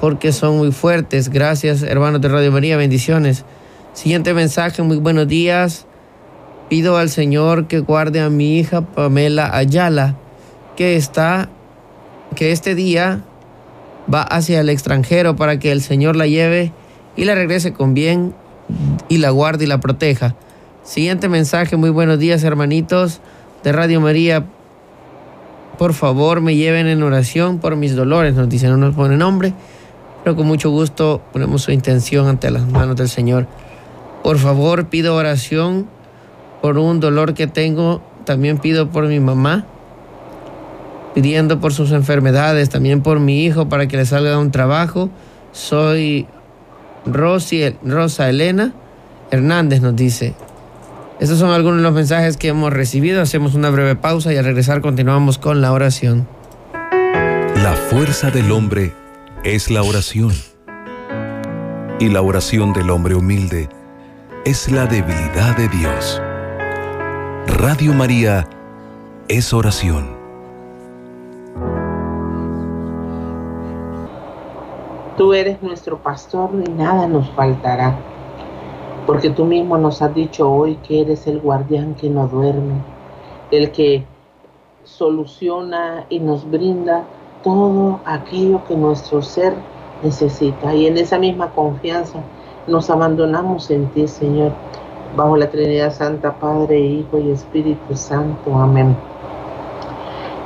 porque 0.00 0.32
son 0.32 0.58
muy 0.58 0.72
fuertes. 0.72 1.28
Gracias, 1.28 1.82
hermanos 1.82 2.20
de 2.20 2.28
Radio 2.28 2.50
María, 2.50 2.76
bendiciones. 2.76 3.44
Siguiente 3.92 4.34
mensaje, 4.34 4.82
muy 4.82 4.96
buenos 4.96 5.28
días. 5.28 5.86
Pido 6.68 6.96
al 6.96 7.10
Señor 7.10 7.66
que 7.66 7.78
guarde 7.78 8.20
a 8.20 8.30
mi 8.30 8.58
hija 8.58 8.80
Pamela 8.80 9.56
Ayala, 9.56 10.16
que 10.76 10.96
está, 10.96 11.48
que 12.34 12.50
este 12.50 12.74
día 12.74 13.22
va 14.12 14.22
hacia 14.22 14.60
el 14.60 14.68
extranjero 14.68 15.36
para 15.36 15.58
que 15.58 15.70
el 15.70 15.82
Señor 15.82 16.16
la 16.16 16.26
lleve 16.26 16.72
y 17.16 17.24
la 17.24 17.34
regrese 17.34 17.72
con 17.72 17.94
bien 17.94 18.34
y 19.08 19.18
la 19.18 19.30
guarde 19.30 19.64
y 19.64 19.68
la 19.68 19.80
proteja. 19.80 20.34
Siguiente 20.88 21.28
mensaje, 21.28 21.76
muy 21.76 21.90
buenos 21.90 22.18
días 22.18 22.42
hermanitos 22.44 23.20
de 23.62 23.72
Radio 23.72 24.00
María. 24.00 24.46
Por 25.76 25.92
favor, 25.92 26.40
me 26.40 26.56
lleven 26.56 26.86
en 26.86 27.02
oración 27.02 27.58
por 27.58 27.76
mis 27.76 27.94
dolores. 27.94 28.32
Nos 28.32 28.48
dicen, 28.48 28.70
no 28.70 28.78
nos 28.78 28.94
pone 28.94 29.18
nombre, 29.18 29.52
pero 30.24 30.34
con 30.34 30.46
mucho 30.46 30.70
gusto 30.70 31.20
ponemos 31.30 31.60
su 31.60 31.72
intención 31.72 32.26
ante 32.26 32.50
las 32.50 32.66
manos 32.66 32.96
del 32.96 33.10
Señor. 33.10 33.46
Por 34.22 34.38
favor, 34.38 34.86
pido 34.86 35.14
oración 35.14 35.86
por 36.62 36.78
un 36.78 37.00
dolor 37.00 37.34
que 37.34 37.46
tengo, 37.46 38.00
también 38.24 38.56
pido 38.56 38.88
por 38.88 39.08
mi 39.08 39.20
mamá, 39.20 39.66
pidiendo 41.14 41.60
por 41.60 41.74
sus 41.74 41.92
enfermedades, 41.92 42.70
también 42.70 43.02
por 43.02 43.20
mi 43.20 43.44
hijo 43.44 43.68
para 43.68 43.88
que 43.88 43.98
le 43.98 44.06
salga 44.06 44.38
un 44.38 44.52
trabajo. 44.52 45.10
Soy 45.52 46.26
Rosa 47.04 48.30
Elena 48.30 48.72
Hernández, 49.30 49.82
nos 49.82 49.94
dice. 49.94 50.34
Estos 51.20 51.40
son 51.40 51.50
algunos 51.50 51.78
de 51.78 51.82
los 51.82 51.92
mensajes 51.92 52.36
que 52.36 52.48
hemos 52.48 52.72
recibido. 52.72 53.20
Hacemos 53.20 53.54
una 53.54 53.70
breve 53.70 53.96
pausa 53.96 54.32
y 54.32 54.36
al 54.36 54.44
regresar 54.44 54.80
continuamos 54.80 55.36
con 55.36 55.60
la 55.60 55.72
oración. 55.72 56.28
La 57.56 57.74
fuerza 57.90 58.30
del 58.30 58.52
hombre 58.52 58.94
es 59.42 59.68
la 59.68 59.82
oración. 59.82 60.32
Y 61.98 62.08
la 62.08 62.22
oración 62.22 62.72
del 62.72 62.90
hombre 62.90 63.16
humilde 63.16 63.68
es 64.44 64.70
la 64.70 64.86
debilidad 64.86 65.56
de 65.56 65.68
Dios. 65.68 66.22
Radio 67.58 67.92
María 67.94 68.48
es 69.26 69.52
oración. 69.52 70.16
Tú 75.16 75.34
eres 75.34 75.60
nuestro 75.62 75.98
pastor 75.98 76.50
y 76.64 76.70
nada 76.70 77.08
nos 77.08 77.28
faltará, 77.30 77.98
porque 79.08 79.30
tú 79.30 79.46
mismo 79.46 79.78
nos 79.78 80.02
has 80.02 80.14
dicho 80.14 80.52
hoy 80.52 80.74
que 80.86 81.00
eres 81.00 81.26
el 81.26 81.40
guardián 81.40 81.94
que 81.94 82.10
no 82.10 82.28
duerme, 82.28 82.74
el 83.50 83.72
que 83.72 84.04
soluciona 84.84 86.04
y 86.10 86.20
nos 86.20 86.48
brinda 86.50 87.04
todo 87.42 88.00
aquello 88.04 88.60
que 88.68 88.76
nuestro 88.76 89.22
ser 89.22 89.54
necesita. 90.02 90.74
Y 90.74 90.86
en 90.86 90.98
esa 90.98 91.18
misma 91.18 91.52
confianza 91.52 92.18
nos 92.66 92.90
abandonamos 92.90 93.70
en 93.70 93.86
ti, 93.86 94.06
Señor 94.06 94.52
bajo 95.16 95.38
la 95.38 95.48
Trinidad 95.50 95.90
Santa, 95.90 96.38
Padre, 96.38 96.78
Hijo 96.78 97.18
y 97.18 97.30
Espíritu 97.30 97.96
Santo. 97.96 98.54
Amén. 98.54 98.94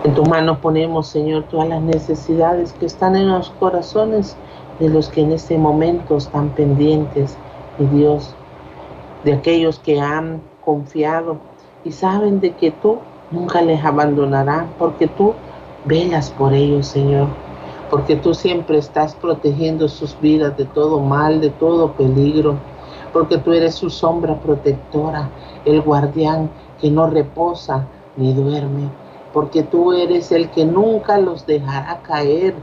En 0.05 0.15
tus 0.15 0.29
manos 0.29 0.59
ponemos, 0.59 1.09
Señor, 1.09 1.47
todas 1.51 1.69
las 1.69 1.83
necesidades 1.83 2.73
que 2.75 2.87
están 2.87 3.17
en 3.17 3.29
los 3.29 3.51
corazones 3.51 4.37
de 4.79 4.89
los 4.89 5.09
que 5.09 5.23
en 5.23 5.33
este 5.33 5.59
momento 5.59 6.17
están 6.17 6.51
pendientes, 6.51 7.37
mi 7.77 7.87
Dios, 7.99 8.37
de 9.25 9.35
aquellos 9.35 9.79
que 9.79 10.01
han 10.01 10.43
confiado 10.65 11.39
y 11.85 11.93
saben 11.93 12.41
de 12.41 12.53
que 12.53 12.71
tú 12.71 12.99
nunca 13.31 13.63
les 13.63 13.85
abandonarás, 13.85 14.67
porque 14.79 15.09
tú 15.09 15.35
velas 15.85 16.31
por 16.31 16.53
ellos, 16.53 16.87
Señor, 16.87 17.29
porque 17.91 18.17
tú 18.17 18.35
siempre 18.35 18.79
estás 18.79 19.15
protegiendo 19.15 19.89
sus 19.89 20.19
vidas 20.21 20.57
de 20.57 20.65
todo 20.67 21.01
mal, 21.01 21.41
de 21.41 21.51
todo 21.51 21.93
peligro 21.93 22.57
porque 23.13 23.39
tú 23.39 23.53
eres 23.53 23.75
su 23.75 23.91
sombra 23.91 24.39
protectora, 24.41 25.31
el 25.65 25.83
guardián 25.83 26.51
que 26.81 26.91
no 26.91 27.07
reposa 27.07 27.87
ni 28.17 28.33
duerme, 28.33 28.89
porque 29.33 29.63
tú 29.63 29.93
eres 29.93 30.33
el 30.33 30.51
que 30.51 30.65
nunca 30.65 31.19
los 31.19 31.47
dejará 31.47 32.01
caer 32.03 32.55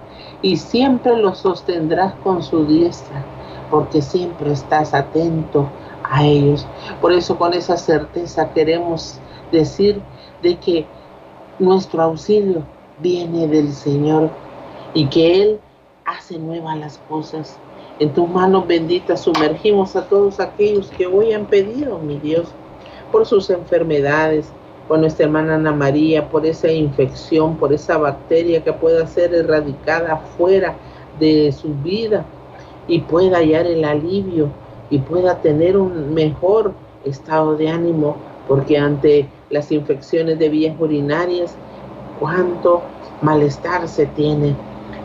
y 0.41 0.57
siempre 0.57 1.15
los 1.17 1.39
sostendrás 1.39 2.13
con 2.23 2.41
su 2.43 2.65
diestra, 2.65 3.23
porque 3.69 4.01
siempre 4.01 4.51
estás 4.51 4.93
atento 4.93 5.67
a 6.09 6.25
ellos. 6.25 6.65
Por 7.01 7.11
eso 7.11 7.37
con 7.37 7.53
esa 7.53 7.77
certeza 7.77 8.51
queremos 8.53 9.19
decir 9.51 10.01
de 10.41 10.57
que 10.57 10.85
nuestro 11.59 12.01
auxilio 12.01 12.63
viene 12.99 13.47
del 13.47 13.73
Señor 13.73 14.29
y 14.93 15.07
que 15.07 15.41
Él 15.41 15.59
hace 16.05 16.37
nuevas 16.37 16.77
las 16.77 16.97
cosas 17.09 17.59
en 17.99 18.13
tus 18.13 18.29
manos 18.29 18.65
benditas 18.65 19.19
sumergimos 19.19 19.93
a 19.97 20.07
todos 20.07 20.39
aquellos 20.39 20.89
que 20.89 21.05
hoy 21.05 21.33
han 21.33 21.47
pedido, 21.47 21.99
mi 21.99 22.17
Dios, 22.17 22.47
por 23.11 23.25
sus 23.25 23.49
enfermedades, 23.49 24.53
por 24.87 24.99
nuestra 24.99 25.25
hermana 25.25 25.55
Ana 25.55 25.73
María, 25.73 26.29
por 26.29 26.45
esa 26.45 26.71
infección, 26.71 27.57
por 27.57 27.73
esa 27.73 27.97
bacteria 27.97 28.63
que 28.63 28.71
pueda 28.71 29.05
ser 29.05 29.33
erradicada 29.33 30.15
fuera 30.37 30.77
de 31.19 31.51
su 31.51 31.73
vida 31.83 32.23
y 32.87 33.01
pueda 33.01 33.39
hallar 33.39 33.65
el 33.65 33.83
alivio 33.83 34.47
y 34.89 34.99
pueda 34.99 35.41
tener 35.41 35.77
un 35.77 36.13
mejor 36.13 36.73
estado 37.05 37.55
de 37.55 37.69
ánimo, 37.69 38.15
porque 38.47 38.77
ante 38.77 39.27
las 39.49 39.71
infecciones 39.71 40.39
de 40.39 40.49
vías 40.49 40.75
urinarias, 40.79 41.55
cuánto 42.19 42.81
malestar 43.21 43.87
se 43.87 44.05
tiene 44.07 44.55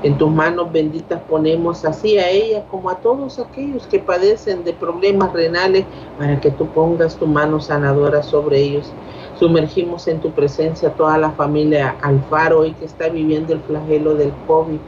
en 0.05 0.18
tus 0.18 0.31
manos 0.31 0.70
benditas 0.70 1.18
ponemos 1.23 1.83
así 1.87 2.18
a 2.18 2.29
ella 2.29 2.66
como 2.70 2.90
a 2.90 2.97
todos 2.97 3.38
aquellos 3.38 3.87
que 3.87 3.99
padecen 3.99 4.62
de 4.62 4.75
problemas 4.75 5.33
renales 5.33 5.87
para 6.18 6.38
que 6.40 6.51
tú 6.51 6.66
pongas 6.66 7.16
tu 7.16 7.27
mano 7.27 7.59
sanadora 7.59 8.23
sobre 8.23 8.61
ellos. 8.61 8.92
Sumergimos 9.38 10.07
en 10.07 10.20
tu 10.20 10.31
presencia 10.31 10.92
toda 10.92 11.16
la 11.16 11.31
familia 11.31 11.97
Alfaro 12.03 12.61
hoy 12.61 12.73
que 12.73 12.85
está 12.85 13.09
viviendo 13.09 13.55
el 13.55 13.61
flagelo 13.61 14.14
del 14.14 14.31
COVID. 14.47 14.79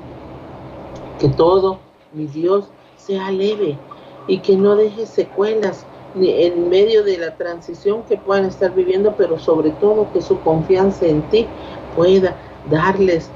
Que 1.19 1.31
todo, 1.31 1.79
mi 2.13 2.27
Dios, 2.27 2.67
sea 2.99 3.31
leve 3.31 3.79
y 4.27 4.39
que 4.39 4.57
no 4.57 4.77
deje 4.77 5.07
secuelas 5.07 5.87
ni 6.15 6.31
en 6.45 6.69
medio 6.69 7.05
de 7.05 7.19
la 7.19 7.37
transición 7.37 8.03
que 8.05 8.17
puedan 8.17 8.47
estar 8.47 8.75
viviendo, 8.75 9.15
pero 9.17 9.39
sobre 9.39 9.71
todo 9.73 10.11
que 10.13 10.23
su 10.23 10.41
confianza 10.41 11.07
en 11.07 11.23
ti 11.29 11.47
pueda 11.95 12.37
darles 12.71 13.31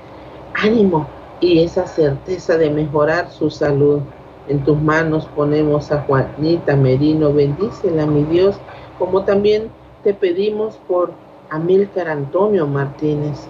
ánimo 0.55 1.07
y 1.40 1.62
esa 1.62 1.87
certeza 1.87 2.57
de 2.57 2.70
mejorar 2.70 3.31
su 3.31 3.50
salud. 3.50 4.00
En 4.48 4.64
tus 4.64 4.81
manos 4.81 5.29
ponemos 5.37 5.92
a 5.92 6.03
Juanita 6.03 6.74
Merino, 6.74 7.33
bendícela 7.33 8.07
mi 8.07 8.24
Dios, 8.24 8.57
como 8.98 9.24
también 9.24 9.70
te 10.03 10.14
pedimos 10.14 10.76
por 10.88 11.12
Amílcar 11.50 12.09
Antonio 12.09 12.66
Martínez. 12.66 13.48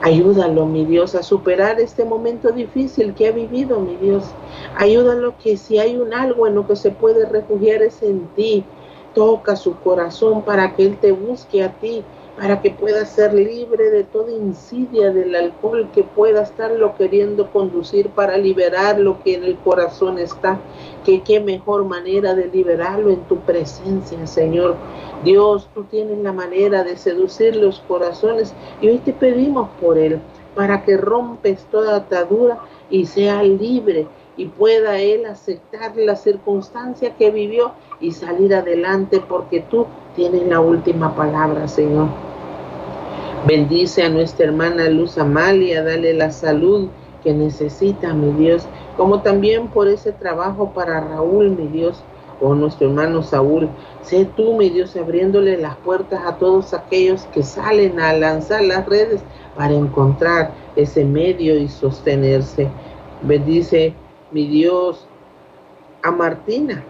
Ayúdalo, 0.00 0.66
mi 0.66 0.84
Dios, 0.86 1.14
a 1.14 1.22
superar 1.22 1.80
este 1.80 2.04
momento 2.04 2.52
difícil 2.52 3.14
que 3.14 3.26
ha 3.26 3.32
vivido, 3.32 3.80
mi 3.80 3.96
Dios. 3.96 4.38
Ayúdalo 4.74 5.36
que 5.38 5.56
si 5.56 5.78
hay 5.78 5.96
un 5.96 6.12
algo 6.14 6.46
en 6.46 6.54
lo 6.54 6.66
que 6.66 6.76
se 6.76 6.90
puede 6.92 7.26
refugiar 7.28 7.82
es 7.82 8.02
en 8.02 8.32
ti. 8.32 8.70
Toca 9.12 9.56
su 9.56 9.80
corazón 9.80 10.44
para 10.44 10.74
que 10.74 10.84
Él 10.84 10.98
te 11.00 11.12
busque 11.12 11.62
a 11.62 11.78
ti 11.78 12.10
para 12.36 12.60
que 12.60 12.70
pueda 12.70 13.06
ser 13.06 13.32
libre 13.32 13.90
de 13.90 14.04
toda 14.04 14.30
insidia 14.30 15.10
del 15.10 15.34
alcohol 15.34 15.88
que 15.94 16.04
pueda 16.04 16.42
estarlo 16.42 16.94
queriendo 16.94 17.50
conducir 17.50 18.10
para 18.10 18.36
liberar 18.36 18.98
lo 18.98 19.22
que 19.22 19.34
en 19.34 19.44
el 19.44 19.56
corazón 19.56 20.18
está. 20.18 20.60
Que 21.04 21.22
qué 21.22 21.40
mejor 21.40 21.86
manera 21.86 22.34
de 22.34 22.48
liberarlo 22.48 23.10
en 23.10 23.20
tu 23.24 23.38
presencia, 23.40 24.26
Señor. 24.26 24.76
Dios, 25.24 25.68
tú 25.74 25.84
tienes 25.84 26.18
la 26.18 26.32
manera 26.32 26.84
de 26.84 26.98
seducir 26.98 27.56
los 27.56 27.80
corazones 27.80 28.54
y 28.82 28.88
hoy 28.88 28.98
te 28.98 29.14
pedimos 29.14 29.70
por 29.80 29.96
él 29.96 30.20
para 30.54 30.84
que 30.84 30.96
rompes 30.96 31.64
toda 31.70 31.96
atadura 31.96 32.58
y 32.90 33.06
sea 33.06 33.42
libre 33.42 34.06
y 34.36 34.46
pueda 34.46 34.98
él 34.98 35.24
aceptar 35.26 35.96
la 35.96 36.16
circunstancia 36.16 37.14
que 37.16 37.30
vivió 37.30 37.72
y 38.00 38.12
salir 38.12 38.54
adelante 38.54 39.22
porque 39.26 39.60
tú 39.60 39.86
tienes 40.14 40.46
la 40.46 40.60
última 40.60 41.14
palabra, 41.14 41.68
Señor. 41.68 42.08
Bendice 43.46 44.02
a 44.02 44.08
nuestra 44.08 44.46
hermana 44.46 44.88
Luz 44.88 45.18
Amalia, 45.18 45.82
dale 45.82 46.14
la 46.14 46.30
salud 46.30 46.88
que 47.22 47.32
necesita, 47.32 48.12
mi 48.12 48.32
Dios, 48.32 48.66
como 48.96 49.22
también 49.22 49.68
por 49.68 49.88
ese 49.88 50.12
trabajo 50.12 50.72
para 50.72 51.00
Raúl, 51.00 51.50
mi 51.50 51.66
Dios, 51.68 52.02
o 52.40 52.54
nuestro 52.54 52.88
hermano 52.88 53.22
Saúl. 53.22 53.68
Sé 54.02 54.26
tú, 54.36 54.56
mi 54.56 54.68
Dios, 54.68 54.96
abriéndole 54.96 55.56
las 55.56 55.76
puertas 55.76 56.20
a 56.24 56.36
todos 56.36 56.74
aquellos 56.74 57.24
que 57.26 57.42
salen 57.42 58.00
a 58.00 58.12
lanzar 58.12 58.62
las 58.62 58.86
redes 58.86 59.20
para 59.56 59.74
encontrar 59.74 60.52
ese 60.76 61.04
medio 61.04 61.56
y 61.56 61.68
sostenerse. 61.68 62.68
Bendice, 63.22 63.94
mi 64.30 64.46
Dios, 64.46 65.06
a 66.02 66.10
Martina, 66.10 66.84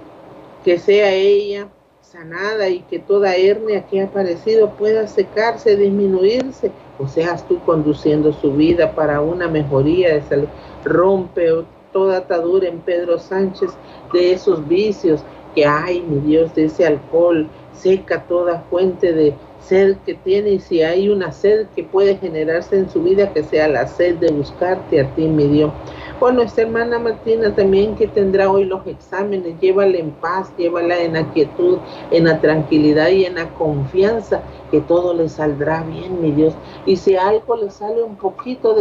que 0.66 0.80
sea 0.80 1.12
ella 1.12 1.68
sanada 2.00 2.68
y 2.68 2.80
que 2.80 2.98
toda 2.98 3.36
hernia 3.36 3.86
que 3.86 4.00
ha 4.00 4.06
aparecido 4.06 4.70
pueda 4.70 5.06
secarse, 5.06 5.76
disminuirse, 5.76 6.72
o 6.98 7.06
seas 7.06 7.46
tú 7.46 7.60
conduciendo 7.60 8.32
su 8.32 8.52
vida 8.52 8.92
para 8.96 9.20
una 9.20 9.46
mejoría 9.46 10.14
de 10.14 10.22
salud. 10.22 10.48
Rompe 10.84 11.52
toda 11.92 12.18
atadura 12.18 12.66
en 12.66 12.80
Pedro 12.80 13.16
Sánchez 13.16 13.70
de 14.12 14.32
esos 14.32 14.66
vicios 14.66 15.22
que 15.54 15.64
hay, 15.64 16.02
mi 16.02 16.18
Dios, 16.18 16.52
de 16.56 16.64
ese 16.64 16.84
alcohol, 16.84 17.46
seca 17.72 18.24
toda 18.24 18.64
fuente 18.68 19.12
de 19.12 19.34
sed 19.60 19.96
que 20.04 20.14
tiene 20.14 20.50
y 20.50 20.58
si 20.58 20.82
hay 20.82 21.08
una 21.08 21.30
sed 21.30 21.66
que 21.76 21.84
puede 21.84 22.16
generarse 22.16 22.76
en 22.76 22.90
su 22.90 23.04
vida, 23.04 23.32
que 23.32 23.44
sea 23.44 23.68
la 23.68 23.86
sed 23.86 24.16
de 24.16 24.32
buscarte 24.32 25.00
a 25.00 25.14
ti, 25.14 25.28
mi 25.28 25.46
Dios. 25.46 25.72
Bueno, 26.18 26.38
nuestra 26.38 26.64
hermana 26.64 26.98
Martina 26.98 27.54
también 27.54 27.94
que 27.94 28.08
tendrá 28.08 28.50
hoy 28.50 28.64
los 28.64 28.86
exámenes, 28.86 29.60
llévala 29.60 29.98
en 29.98 30.12
paz, 30.12 30.50
llévala 30.56 30.98
en 31.02 31.12
la 31.12 31.30
quietud, 31.30 31.78
en 32.10 32.24
la 32.24 32.40
tranquilidad 32.40 33.10
y 33.10 33.26
en 33.26 33.34
la 33.34 33.52
confianza 33.52 34.40
que 34.70 34.80
todo 34.80 35.12
le 35.12 35.28
saldrá 35.28 35.82
bien, 35.82 36.18
mi 36.22 36.30
Dios. 36.32 36.54
Y 36.86 36.96
si 36.96 37.16
algo 37.16 37.56
le 37.56 37.70
sale 37.70 38.02
un 38.02 38.16
poquito 38.16 38.74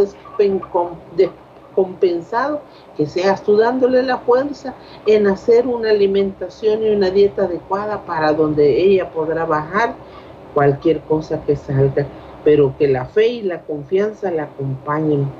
descompensado, 1.14 2.62
que 2.96 3.04
seas 3.04 3.42
tú 3.42 3.58
dándole 3.58 4.02
la 4.02 4.16
fuerza 4.16 4.74
en 5.04 5.26
hacer 5.26 5.66
una 5.66 5.90
alimentación 5.90 6.82
y 6.84 6.88
una 6.88 7.10
dieta 7.10 7.42
adecuada 7.42 8.06
para 8.06 8.32
donde 8.32 8.80
ella 8.80 9.10
podrá 9.10 9.44
bajar 9.44 9.94
cualquier 10.54 11.02
cosa 11.02 11.44
que 11.44 11.54
salga, 11.54 12.06
pero 12.44 12.74
que 12.78 12.88
la 12.88 13.04
fe 13.04 13.26
y 13.28 13.42
la 13.42 13.60
confianza 13.60 14.30
la 14.30 14.44
acompañen 14.44 15.30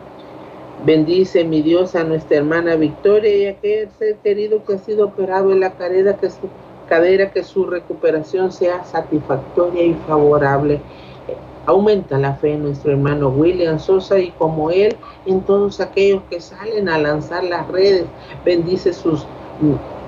Bendice 0.84 1.44
mi 1.44 1.62
Dios 1.62 1.94
a 1.94 2.04
nuestra 2.04 2.36
hermana 2.36 2.76
Victoria 2.76 3.34
y 3.36 3.46
a 3.46 3.50
aquel 3.52 3.90
ser 3.98 4.16
querido 4.16 4.64
que 4.64 4.74
ha 4.74 4.78
sido 4.78 5.06
operado 5.06 5.50
en 5.52 5.60
la 5.60 5.72
cadera, 5.72 6.16
que 6.16 6.30
su 6.30 6.48
cadera, 6.88 7.30
que 7.32 7.42
su 7.42 7.64
recuperación 7.66 8.52
sea 8.52 8.84
satisfactoria 8.84 9.82
y 9.82 9.94
favorable. 9.94 10.80
Aumenta 11.64 12.18
la 12.18 12.34
fe 12.34 12.52
en 12.52 12.62
nuestro 12.62 12.92
hermano 12.92 13.28
William 13.30 13.80
Sosa 13.80 14.20
y 14.20 14.30
como 14.32 14.70
él 14.70 14.96
en 15.24 15.40
todos 15.40 15.80
aquellos 15.80 16.22
que 16.30 16.40
salen 16.40 16.88
a 16.88 16.98
lanzar 16.98 17.42
las 17.42 17.66
redes. 17.68 18.04
Bendice 18.44 18.92
sus 18.92 19.26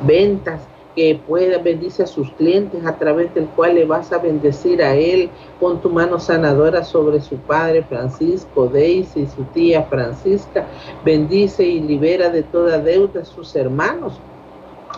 ventas, 0.02 0.61
que 0.98 1.14
pueda 1.28 1.58
bendice 1.58 2.02
a 2.02 2.06
sus 2.08 2.28
clientes 2.32 2.84
a 2.84 2.98
través 2.98 3.32
del 3.32 3.46
cual 3.50 3.76
le 3.76 3.84
vas 3.84 4.11
a 4.11 4.18
bendecir 4.18 4.82
a 4.82 4.96
él. 4.96 5.30
Pon 5.61 5.80
tu 5.80 5.90
mano 5.90 6.18
sanadora 6.18 6.82
sobre 6.82 7.20
su 7.20 7.37
padre 7.37 7.84
Francisco, 7.84 8.66
Daisy, 8.66 9.28
su 9.28 9.44
tía 9.54 9.84
Francisca. 9.84 10.66
Bendice 11.04 11.64
y 11.64 11.78
libera 11.78 12.30
de 12.30 12.42
toda 12.42 12.80
deuda 12.80 13.20
a 13.20 13.24
sus 13.24 13.54
hermanos 13.54 14.18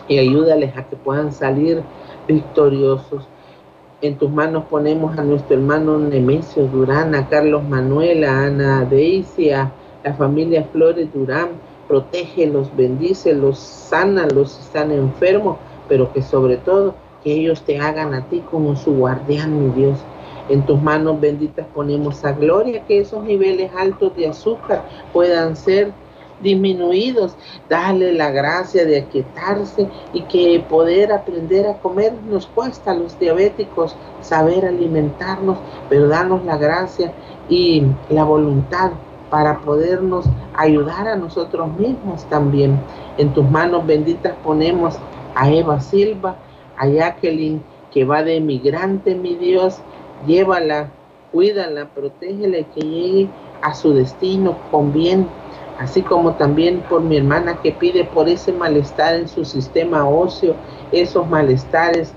y 0.07 0.17
ayúdales 0.17 0.75
a 0.75 0.87
que 0.89 0.95
puedan 0.95 1.31
salir 1.31 1.83
victoriosos. 2.27 3.27
En 4.01 4.17
tus 4.17 4.31
manos 4.31 4.63
ponemos 4.71 5.15
a 5.19 5.23
nuestro 5.23 5.55
hermano 5.55 5.99
Nemesio 5.99 6.65
Durán, 6.65 7.13
a 7.13 7.29
Carlos 7.29 7.63
Manuel, 7.63 8.23
a 8.23 8.45
Ana 8.45 8.85
Daisy, 8.85 9.51
a 9.51 9.71
la 10.03 10.15
familia 10.15 10.67
Flores 10.71 11.13
Durán. 11.13 11.49
Protégelos, 11.87 12.75
bendícelos, 12.75 13.59
sánalos 13.59 14.53
si 14.53 14.61
están 14.61 14.91
enfermos 14.91 15.57
pero 15.91 16.13
que 16.13 16.21
sobre 16.21 16.55
todo 16.55 16.95
que 17.21 17.33
ellos 17.33 17.63
te 17.63 17.77
hagan 17.77 18.13
a 18.13 18.23
ti 18.29 18.41
como 18.49 18.77
su 18.77 18.93
guardián, 18.93 19.61
mi 19.61 19.73
Dios. 19.73 19.99
En 20.47 20.65
tus 20.65 20.81
manos 20.81 21.19
benditas 21.19 21.67
ponemos 21.75 22.23
a 22.23 22.31
gloria 22.31 22.85
que 22.85 23.01
esos 23.01 23.25
niveles 23.25 23.69
altos 23.77 24.15
de 24.15 24.29
azúcar 24.29 24.85
puedan 25.11 25.57
ser 25.57 25.91
disminuidos. 26.41 27.35
Dale 27.67 28.13
la 28.13 28.31
gracia 28.31 28.85
de 28.85 28.99
aquietarse 28.99 29.89
y 30.13 30.21
que 30.21 30.63
poder 30.69 31.11
aprender 31.11 31.67
a 31.67 31.73
comer 31.79 32.13
nos 32.25 32.47
cuesta 32.47 32.91
a 32.91 32.95
los 32.95 33.19
diabéticos 33.19 33.97
saber 34.21 34.65
alimentarnos, 34.65 35.57
pero 35.89 36.07
danos 36.07 36.45
la 36.45 36.55
gracia 36.55 37.11
y 37.49 37.83
la 38.09 38.23
voluntad 38.23 38.91
para 39.29 39.59
podernos 39.59 40.23
ayudar 40.55 41.09
a 41.09 41.17
nosotros 41.17 41.67
mismos 41.77 42.23
también. 42.29 42.79
En 43.17 43.33
tus 43.33 43.43
manos 43.49 43.85
benditas 43.85 44.35
ponemos 44.41 44.97
a 45.35 45.51
Eva 45.51 45.79
Silva, 45.79 46.35
a 46.77 46.87
Jacqueline, 46.87 47.61
que 47.91 48.05
va 48.05 48.23
de 48.23 48.37
emigrante, 48.37 49.15
mi 49.15 49.35
Dios, 49.35 49.79
llévala, 50.25 50.89
cuídala, 51.31 51.89
protégela 51.89 52.59
y 52.59 52.63
que 52.65 52.81
llegue 52.81 53.29
a 53.61 53.73
su 53.73 53.93
destino 53.93 54.57
con 54.71 54.91
bien, 54.93 55.27
así 55.79 56.01
como 56.01 56.33
también 56.35 56.81
por 56.89 57.01
mi 57.01 57.17
hermana 57.17 57.59
que 57.61 57.71
pide 57.71 58.05
por 58.05 58.27
ese 58.27 58.51
malestar 58.51 59.15
en 59.15 59.27
su 59.27 59.45
sistema 59.45 60.07
óseo, 60.07 60.55
esos 60.91 61.27
malestares 61.29 62.13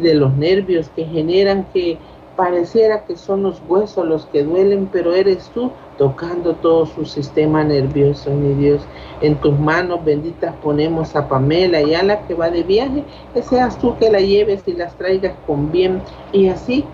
de 0.00 0.14
los 0.14 0.34
nervios 0.36 0.88
que 0.94 1.04
generan 1.04 1.66
que 1.72 1.98
pareciera 2.42 3.04
que 3.04 3.16
son 3.16 3.44
los 3.44 3.62
huesos 3.68 4.04
los 4.04 4.26
que 4.26 4.42
duelen, 4.42 4.88
pero 4.90 5.14
eres 5.14 5.48
tú 5.54 5.70
tocando 5.96 6.56
todo 6.56 6.86
su 6.86 7.04
sistema 7.04 7.62
nervioso, 7.62 8.30
mi 8.32 8.52
Dios. 8.54 8.82
En 9.20 9.36
tus 9.36 9.56
manos 9.60 10.04
benditas 10.04 10.52
ponemos 10.56 11.14
a 11.14 11.28
Pamela 11.28 11.80
y 11.82 11.94
a 11.94 12.02
la 12.02 12.26
que 12.26 12.34
va 12.34 12.50
de 12.50 12.64
viaje, 12.64 13.04
que 13.32 13.42
seas 13.42 13.78
tú 13.78 13.96
que 13.96 14.10
la 14.10 14.18
lleves 14.18 14.64
y 14.66 14.72
las 14.72 14.92
traigas 14.98 15.36
con 15.46 15.70
bien. 15.70 16.02
Y 16.32 16.48
así 16.48 16.84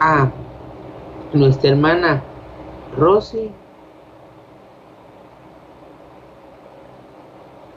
a 0.00 0.28
nuestra 1.32 1.70
hermana 1.70 2.24
Rosy 2.98 3.52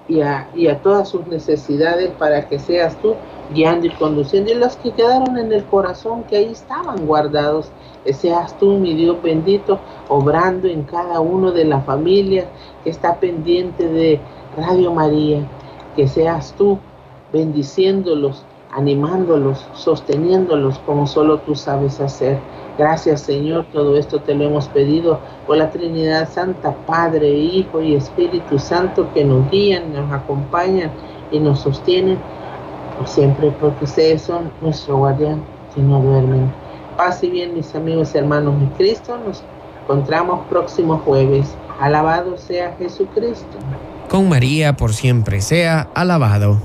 y 0.10 0.22
a, 0.22 0.50
y 0.56 0.68
a 0.68 0.82
todas 0.82 1.08
sus 1.08 1.26
necesidades 1.28 2.12
para 2.18 2.50
que 2.50 2.60
seas 2.60 2.98
tú 3.02 3.16
guiando 3.54 3.88
y 3.88 3.92
conduciendo, 3.92 4.52
y 4.52 4.56
los 4.56 4.76
que 4.76 4.92
quedaron 4.92 5.38
en 5.38 5.52
el 5.54 5.64
corazón, 5.66 6.24
que 6.24 6.38
ahí 6.38 6.52
estaban 6.52 7.06
guardados, 7.06 7.72
seas 8.12 8.58
tú, 8.58 8.78
mi 8.78 8.94
Dios 8.94 9.22
bendito, 9.22 9.80
obrando 10.08 10.68
en 10.68 10.84
cada 10.84 11.20
uno 11.20 11.52
de 11.52 11.66
las 11.66 11.86
familias 11.86 12.46
que 12.84 12.90
está 12.90 13.20
pendiente 13.20 13.88
de 13.88 14.20
Radio 14.58 14.92
María, 14.92 15.48
que 15.96 16.08
seas 16.08 16.54
tú 16.58 16.80
bendiciéndolos 17.32 18.44
animándolos, 18.72 19.66
sosteniéndolos 19.74 20.80
como 20.80 21.08
solo 21.08 21.40
tú 21.40 21.56
sabes 21.56 22.00
hacer. 22.00 22.40
Gracias 22.80 23.20
Señor, 23.24 23.66
todo 23.74 23.98
esto 23.98 24.22
te 24.22 24.34
lo 24.34 24.46
hemos 24.46 24.70
pedido 24.70 25.20
por 25.46 25.58
la 25.58 25.70
Trinidad 25.70 26.30
Santa, 26.32 26.74
Padre, 26.88 27.30
Hijo 27.30 27.82
y 27.82 27.94
Espíritu 27.94 28.58
Santo 28.58 29.10
que 29.14 29.26
nos 29.26 29.52
guían, 29.52 29.92
nos 29.92 30.10
acompañan 30.14 30.90
y 31.30 31.42
nos 31.42 31.60
sostienen 31.60 32.18
por 32.98 33.06
siempre, 33.06 33.52
porque 33.60 33.84
ustedes 33.84 34.22
son 34.22 34.50
nuestro 34.62 34.96
guardián 34.96 35.44
que 35.76 35.82
no 35.82 36.00
duermen. 36.00 36.50
Paz 36.96 37.22
y 37.22 37.30
bien 37.30 37.54
mis 37.54 37.76
amigos 37.76 38.16
y 38.16 38.20
hermanos 38.20 38.56
en 38.62 38.70
Cristo, 38.70 39.18
nos 39.28 39.44
encontramos 39.84 40.48
próximo 40.48 41.00
jueves. 41.00 41.54
Alabado 41.82 42.38
sea 42.38 42.78
Jesucristo. 42.80 43.58
Con 44.08 44.30
María 44.30 44.78
por 44.78 44.94
siempre 44.94 45.42
sea 45.42 45.90
alabado. 45.94 46.62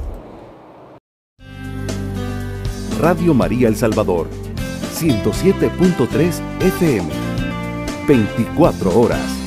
Radio 3.00 3.34
María 3.34 3.66
El 3.66 3.74
Salvador, 3.74 4.28
107.3 4.94 6.40
FM, 6.60 7.08
24 8.06 8.98
horas. 9.00 9.43